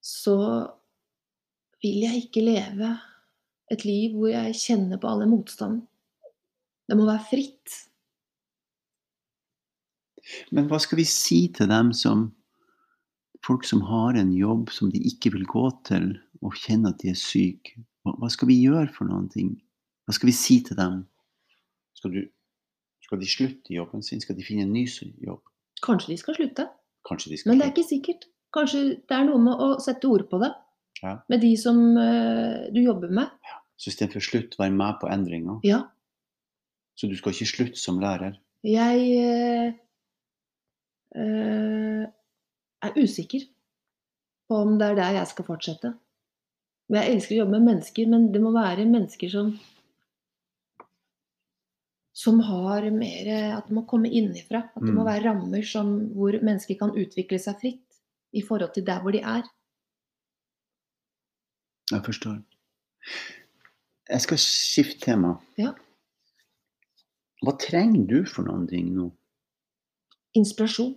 [0.00, 0.38] så
[1.82, 2.94] vil jeg ikke leve
[3.74, 5.82] et liv hvor jeg kjenner på alle motstand.
[6.86, 7.80] Det må være fritt.
[10.54, 12.30] Men hva skal vi si til dem som
[13.44, 17.12] Folk som har en jobb som de ikke vil gå til, og kjenner at de
[17.12, 17.76] er syke.
[18.02, 19.52] Hva, skal vi gjøre for noen ting?
[20.06, 21.04] Hva skal vi si til dem?
[21.94, 22.24] Skal, du,
[23.06, 24.22] skal de slutte i jobben sin?
[24.24, 24.82] Skal de finne en ny
[25.22, 25.44] jobb?
[25.84, 26.66] Kanskje de skal slutte,
[27.06, 28.26] Kanskje de skal men det er ikke sikkert.
[28.56, 30.50] Kanskje det er noe med å sette ord på det.
[31.04, 31.18] Ja.
[31.30, 33.30] Med de som uh, du jobber med.
[33.78, 35.60] Så istedenfor slutt, være med på endringa.
[35.66, 35.84] Ja.
[36.96, 38.38] Så du skal ikke slutte som lærer.
[38.66, 39.74] Jeg eh,
[41.16, 43.46] er usikker
[44.48, 45.94] på om det er der jeg skal fortsette.
[46.92, 49.56] Jeg elsker å jobbe med mennesker, men det må være mennesker som
[52.16, 53.26] som har mer
[53.58, 54.62] At det må komme innenfra.
[54.74, 55.06] At det må Mm.
[55.06, 57.98] være rammer som, hvor mennesker kan utvikle seg fritt
[58.32, 59.42] i forhold til der hvor de er.
[61.90, 62.42] Jeg forstår.
[64.08, 65.34] Jeg skal skifte tema.
[65.58, 65.72] Ja.
[67.44, 69.10] Hva trenger du for noen ting nå?
[70.34, 70.94] Inspirasjon.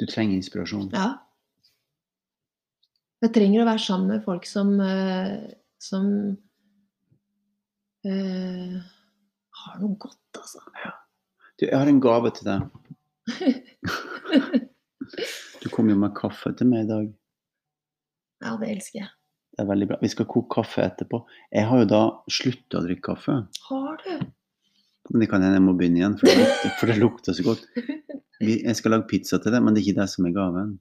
[0.00, 0.88] Du trenger inspirasjon.
[0.96, 1.08] Ja.
[3.20, 6.06] Jeg trenger å være sammen med folk som eh, som
[8.06, 8.76] uh,
[9.62, 10.60] har noe godt, altså.
[11.60, 12.60] Du, jeg har en gave til deg.
[15.60, 17.06] Du kom jo med kaffe til meg i dag.
[18.44, 19.08] Ja, det elsker jeg.
[19.50, 19.96] Det er veldig bra.
[20.00, 21.18] Vi skal koke kaffe etterpå.
[21.52, 23.34] Jeg har jo da slutta å drikke kaffe.
[23.66, 24.12] Har du?
[25.10, 27.46] Men det kan hende jeg må begynne igjen, for det lukter, for det lukter så
[27.50, 27.66] godt.
[28.40, 30.74] Jeg skal lage pizza til deg, men det er ikke det som er gaven.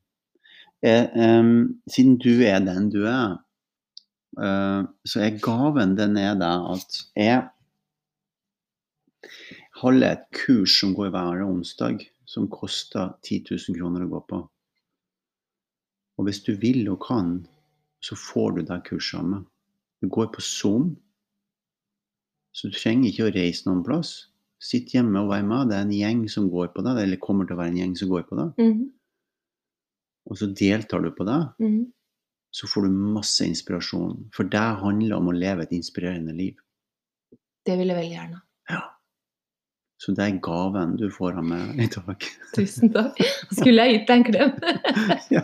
[0.85, 3.35] Jeg, um, siden du er den du er,
[4.39, 7.41] uh, så er gaven den er det at jeg
[9.81, 14.41] holder et kurs som går hver onsdag, som koster 10 000 kroner å gå på.
[16.19, 17.39] Og hvis du vil og kan,
[18.03, 19.45] så får du det kurset av meg.
[19.99, 20.93] Du går på Zoom.
[22.55, 24.28] Så du trenger ikke å reise noen plass.
[24.59, 25.69] Sitt hjemme og vær med.
[25.71, 27.95] Det er en gjeng som går på det, eller kommer til å være en gjeng
[27.99, 28.49] som går på det.
[28.65, 28.87] Mhm,
[30.29, 31.87] Og så deltar du på det, mhm.
[32.53, 34.29] så får du masse inspirasjon.
[34.35, 36.55] For det handler om å leve et inspirerende liv.
[37.65, 38.41] Det vil jeg veldig gjerne.
[38.69, 38.83] Ja.
[39.99, 42.27] Så det er gaven du får av meg i dag.
[42.55, 43.17] Tusen takk.
[43.51, 44.53] Skulle jeg gitt deg en klem?
[45.35, 45.43] ja.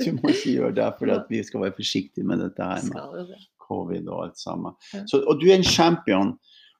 [0.00, 4.08] Du må ikke gjøre det, for vi skal være forsiktige med dette her med covid
[4.08, 4.74] og alt sammen.
[5.06, 6.34] Så, og du er en champion,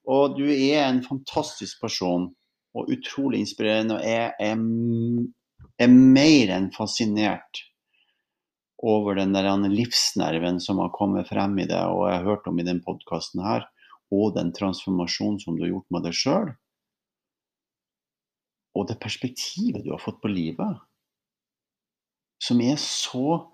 [0.05, 2.31] og du er en fantastisk person.
[2.75, 4.01] Og utrolig inspirerende.
[4.01, 4.63] Og jeg er,
[5.79, 7.63] er mer enn fascinert
[8.85, 12.59] over den der livsnerven som har kommet frem i det, og jeg har hørt om
[12.61, 13.65] i den podkasten her,
[14.13, 16.51] og den transformasjonen som du har gjort med deg sjøl.
[18.75, 20.83] Og det perspektivet du har fått på livet,
[22.43, 23.45] som er så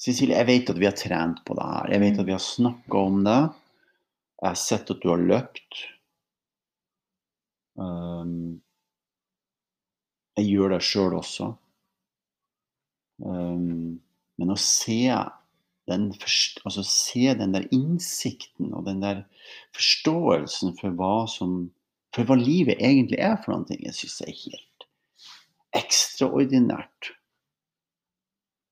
[0.00, 1.92] Cecilie, jeg vet at vi har trent på det her.
[1.94, 3.38] Jeg vet at vi har snakka om det.
[4.44, 5.78] Jeg har sett at du har løpt.
[7.80, 8.60] Um,
[10.36, 11.48] jeg gjør det sjøl også.
[13.24, 14.02] Um,
[14.36, 15.00] men å se
[15.88, 19.24] den, altså se den der innsikten og den der
[19.76, 21.56] forståelsen for hva som
[22.14, 24.88] for hva livet egentlig er for noe, jeg syns er helt
[25.74, 27.10] ekstraordinært.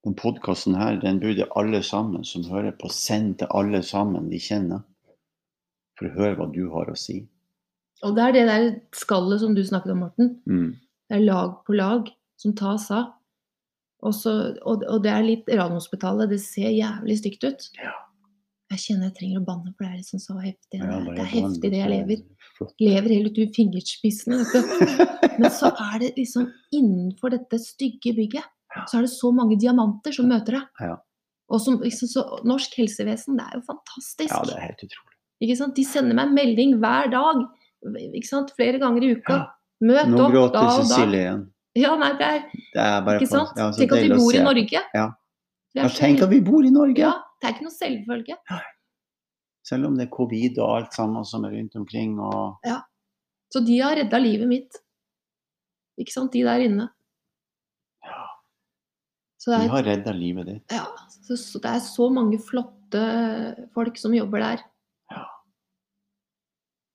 [0.07, 4.39] Den podkasten her, den burde alle sammen som hører på, sende til alle sammen de
[4.43, 4.85] kjenner.
[6.03, 7.22] For å høre hva du har å si.
[8.03, 10.32] Og det er det der skallet som du snakket om, Morten.
[10.50, 10.70] Mm.
[11.07, 12.09] Det er lag på lag
[12.40, 13.12] som tas av.
[14.03, 14.32] Og, så,
[14.66, 16.32] og, og det er litt Radiumhospitalet.
[16.32, 17.68] Det ser jævlig stygt ut.
[17.78, 17.94] Ja.
[18.72, 20.80] Jeg kjenner jeg trenger å banne, for det er liksom så heftig.
[20.80, 22.24] Ja, det, er, det er heftig det jeg lever.
[22.62, 24.40] Jeg Lever helt ut i fingerspissene.
[25.40, 28.50] Men så er det liksom innenfor dette stygge bygget,
[28.88, 30.84] så er det så mange diamanter som møter deg.
[30.88, 30.96] Ja.
[31.53, 34.32] Og som, liksom, så, norsk helsevesen, det er jo fantastisk.
[34.32, 35.18] Ja, det er helt utrolig.
[35.43, 35.74] Ikke sant?
[35.76, 37.40] De sender meg en melding hver dag.
[38.12, 38.53] Ikke sant?
[38.59, 39.38] Flere ganger i uka.
[39.40, 39.49] Ja.
[39.82, 40.66] Møt opp da og da.
[40.78, 41.40] Cecilie igjen.
[41.74, 43.57] Ja, nei, det er Det er bare ikke sant?
[43.57, 44.43] ja, Tenk at vi bor i.
[44.45, 44.82] Norge.
[44.95, 45.07] Ja.
[45.72, 47.01] Er Ja, tenk at vi bor i Norge!
[47.01, 48.36] Ja, det er ikke noe selvfølge.
[49.64, 52.18] Selv om det er covid og alt sammen som er rundt omkring.
[52.20, 52.59] Og...
[53.53, 54.76] Så de har redda livet mitt.
[55.99, 56.32] Ikke sant?
[56.34, 56.90] De der inne.
[58.05, 58.26] Ja,
[59.40, 60.76] Så det de er, har redda livet ditt.
[60.76, 60.84] ja,
[61.24, 63.03] så, så det er så mange flotte
[63.72, 64.62] folk som jobber der.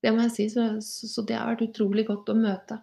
[0.08, 0.12] Ja.
[0.12, 0.46] Det må jeg si.
[0.54, 2.80] Så, så, så det har vært utrolig godt å møte.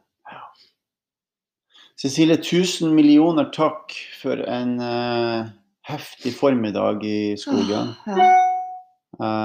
[1.97, 5.47] Cecilie, tusen millioner takk for en uh,
[5.87, 7.93] heftig formiddag i skogen.
[8.07, 8.31] Ah, Ja.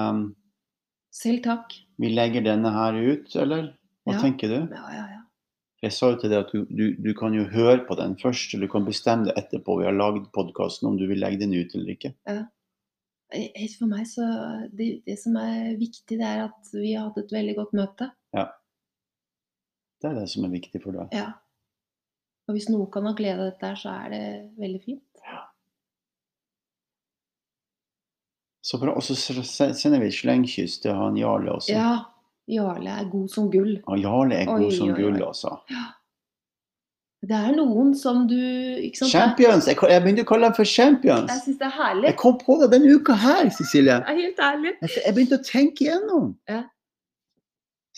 [0.10, 0.22] Um,
[1.14, 1.76] Selv takk.
[2.02, 3.68] vi legger denne her ut, eller?
[4.08, 4.22] Hva Ja.
[4.24, 4.56] tenker du?
[4.74, 5.20] Ja, ja, ja.
[5.84, 8.54] Jeg sa jo til deg at du, du, du kan jo høre på den først,
[8.56, 9.78] eller du kan bestemme det etterpå.
[9.80, 12.16] Vi har lagd podkasten om du vil legge den ut eller ikke.
[12.28, 12.42] Eh,
[13.30, 14.26] For meg så
[14.74, 18.10] det, det som er viktig, det er at vi har hatt et veldig godt møte.
[18.34, 18.48] Ja.
[20.00, 21.14] Det er det som er viktig for deg.
[21.14, 21.36] Ja.
[22.50, 24.24] Og hvis noe kan ha glede av dette så er det
[24.58, 25.06] veldig fint.
[28.70, 28.94] Så bra.
[28.94, 31.74] Og så sender vi et slengkyss til han Jarle også.
[31.74, 31.92] Ja.
[32.50, 33.76] Jarle er god som gull.
[33.86, 35.54] Og Jarle er god Oi, som oi, gull, altså.
[37.20, 38.40] Det er noen som du
[38.96, 39.12] sant?
[39.12, 39.68] Champions!
[39.68, 41.28] Jeg, jeg begynte å kalle dem for champions.
[41.28, 42.06] Jeg syns det er herlig.
[42.08, 43.98] Jeg kom på det denne uka her, Cecilie.
[44.06, 44.72] Det er helt ærlig.
[44.86, 46.30] Jeg, begynte å tenke igjennom.
[46.48, 46.62] Ja.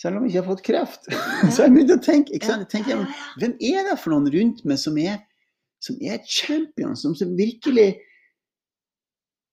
[0.02, 1.06] Selv om jeg ikke har fått kreft.
[1.54, 2.64] Så jeg begynte å tenke, ikke sant?
[2.66, 3.36] Jeg tenkte, igjennom, ja, ja.
[3.44, 5.20] Hvem er det for noen rundt meg som er,
[5.86, 7.92] som er champions, som, som virkelig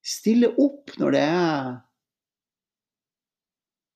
[0.02, 1.70] stiller opp når det er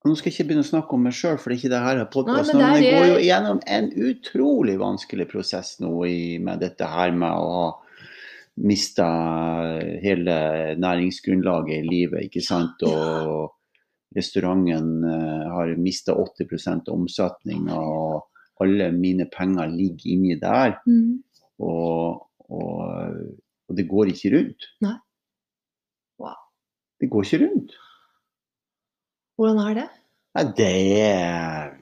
[0.05, 1.81] Nå skal jeg ikke begynne å snakke om meg sjøl, for det er ikke det
[1.81, 2.59] her er podkasten.
[2.61, 7.33] Men jeg går jo gjennom en utrolig vanskelig prosess nå i, med dette her med
[7.33, 7.65] å ha
[8.69, 9.07] mista
[10.05, 10.37] hele
[10.77, 12.85] næringsgrunnlaget i livet, ikke sant.
[12.85, 13.55] Og
[14.15, 18.29] restauranten eh, har mista 80% omsetning, og
[18.61, 20.77] alle mine penger ligger inni der.
[20.85, 21.17] Mm.
[21.65, 23.25] Og, og,
[23.65, 24.69] og det går ikke rundt.
[24.85, 24.99] Nei.
[26.21, 26.37] Wow.
[27.01, 27.75] Det går ikke rundt.
[29.39, 29.87] Hvordan er det?
[30.35, 30.68] Nei, det
[31.05, 31.72] er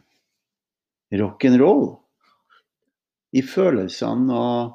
[1.21, 1.91] rock'n'roll.
[3.33, 4.73] I følelsene og,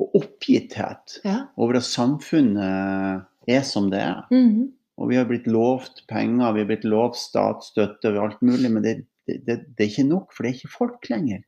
[0.00, 1.38] og oppgitthet Ja.
[1.60, 4.24] over at samfunnet er som det er.
[4.32, 4.72] Mhm.
[4.98, 8.82] Og vi har blitt lovt penger, vi har blitt lovt statsstøtte og alt mulig, men
[8.82, 8.94] det,
[9.28, 11.44] det, det, det er ikke nok, for det er ikke folk lenger.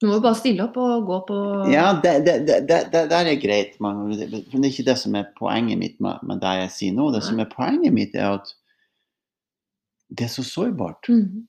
[0.00, 1.36] Du må jo bare stille opp og gå på
[1.70, 5.14] Ja, det, det, det, det, er greit, men det, men det er ikke det som
[5.20, 7.10] er poenget mitt med, med det jeg sier nå.
[7.14, 8.54] Det som er poenget mitt, er at
[10.12, 11.08] det er så sårbart.
[11.08, 11.46] Mm.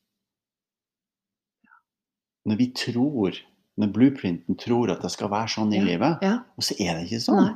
[2.46, 3.38] Når vi tror,
[3.80, 5.84] når blueprinten tror at det skal være sånn i Ja.
[5.88, 6.34] livet, Ja.
[6.58, 7.44] og så er det ikke sånn.
[7.44, 7.56] Nei.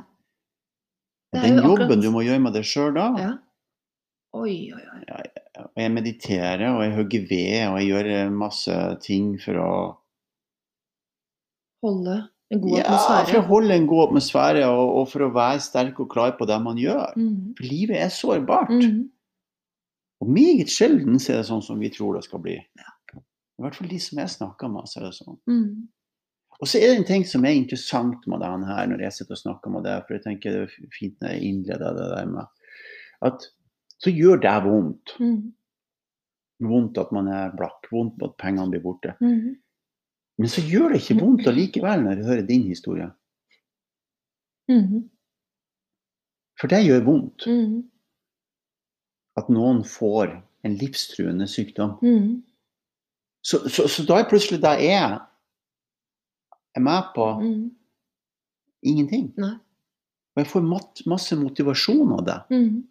[1.32, 3.38] Det er Den jobben akkurat- du må gjøre med deg sjøl da, Ja.
[4.34, 5.22] Oi, oi, oi.
[5.58, 9.96] og jeg mediterer og jeg hogger ved og jeg gjør eh, masse ting for å
[11.82, 15.60] Holde en god ja, for å holde en god atmosfære og, og for å være
[15.60, 17.12] sterk og klar på det man gjør.
[17.16, 17.54] Mm.
[17.56, 18.68] For livet er sårbart.
[18.70, 19.10] Mhm.
[20.20, 22.56] Og meget sjelden er det sånn som vi tror det skal bli.
[22.58, 25.38] I hvert fall de som jeg snakker med, så er det sånn.
[25.50, 25.88] Mm.
[26.58, 29.36] Og så er det en ting som er interessant med den her, når jeg sitter
[29.36, 32.32] og snakker med deg, for jeg tenker det er fint når jeg innleder det der
[32.32, 32.46] med
[33.26, 33.46] at
[33.98, 35.14] så gjør det vondt.
[35.18, 35.38] Mm.
[36.70, 39.14] Vondt at man er blakk, vondt at pengene blir borte.
[39.22, 39.56] Mm.
[40.38, 43.08] Men så gjør det ikke vondt allikevel når jeg hører din historie.
[44.70, 45.08] Mm.
[46.60, 47.78] For det gjør vondt Mhm.
[49.38, 50.34] At noen får
[50.66, 51.96] en livstruende sykdom.
[52.02, 52.42] Mm.
[53.44, 55.18] Så, så, så da er plutselig det jeg
[56.76, 57.64] er med på mm.
[58.90, 59.30] ingenting.
[59.38, 59.54] Nei.
[60.34, 60.66] Og jeg får
[61.10, 62.38] masse motivasjon av det.
[62.54, 62.84] Mm.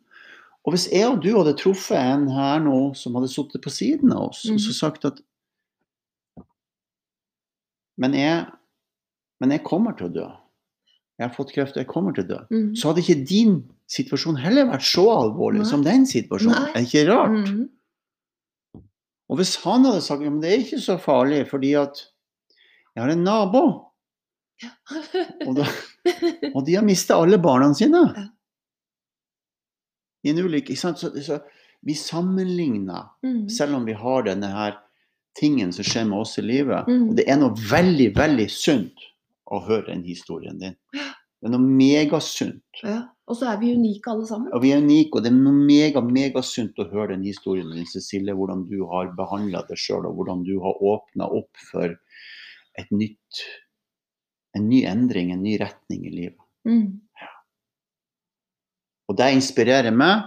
[0.67, 4.11] Og hvis jeg og du hadde truffet en her nå som hadde sittet på siden
[4.11, 4.79] av oss og så Mhm.
[4.81, 5.21] sagt at
[7.97, 8.45] men jeg,
[9.39, 10.27] men jeg kommer til å dø.
[11.17, 12.39] Jeg har fått kreft, og jeg kommer til å dø.
[12.53, 12.67] Mm.
[12.77, 13.55] Så hadde ikke din
[13.89, 15.69] situasjon heller vært så alvorlig Nei.
[15.69, 16.67] som den situasjonen.
[16.67, 16.69] Nei.
[16.69, 17.49] Er det ikke rart?
[17.49, 18.83] Mm.
[19.27, 22.03] Og hvis han hadde sagt at det er ikke så farlig, fordi at
[22.93, 23.63] jeg har en nabo,
[25.47, 25.65] og, da,
[26.53, 28.23] og de har mista alle barna sine Ja.
[30.25, 30.73] i en ulykke.
[30.73, 31.01] ikke sant?
[31.01, 31.41] Så, så
[31.85, 33.49] vi sammenligner, mm.
[33.53, 34.79] selv om vi har denne her
[35.37, 36.87] tingen som skjer med oss i livet.
[36.89, 37.09] Mhm.
[37.09, 39.05] Og det er noe veldig, veldig sunt
[39.51, 40.75] å høre den historien din.
[41.37, 42.81] Det er noe megasunt.
[42.81, 43.03] Ja.
[43.27, 44.51] Og så er vi unike alle sammen.
[44.55, 47.87] Og vi er unike, og det er noe mega, megasunt å høre den historien din,
[47.89, 48.35] Cecilie.
[48.37, 51.93] Hvordan du har behandla deg sjøl, og hvordan du har åpna opp for
[52.77, 53.47] et nytt
[54.55, 56.41] En ny endring, en ny retning i livet.
[56.65, 56.87] Mhm.
[59.11, 60.23] Og det inspirerer meg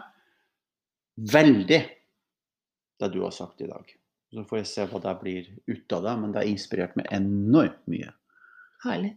[1.32, 1.80] veldig,
[3.00, 3.90] det du har sagt i dag.
[4.30, 7.10] Så får jeg se hva det blir ut av det, men det har inspirert meg
[7.10, 8.12] enormt mye.
[8.84, 9.16] Herlig.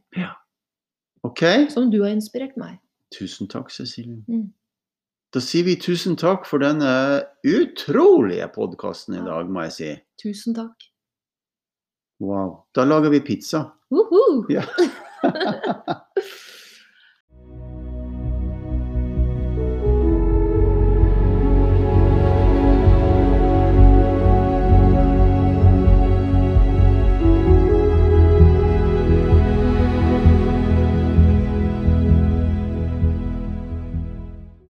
[1.23, 1.43] OK?
[1.71, 2.79] Som du har inspirert meg.
[3.15, 4.23] Tusen takk, Cecilie.
[4.27, 4.49] Mm.
[5.33, 6.89] Da sier vi tusen takk for denne
[7.47, 9.91] utrolige podkasten i dag, må jeg si.
[10.21, 10.89] Tusen takk.
[12.23, 12.59] Wow.
[12.75, 13.65] Da lager vi pizza.
[13.93, 14.45] Woohoo!
[14.53, 14.65] Ja.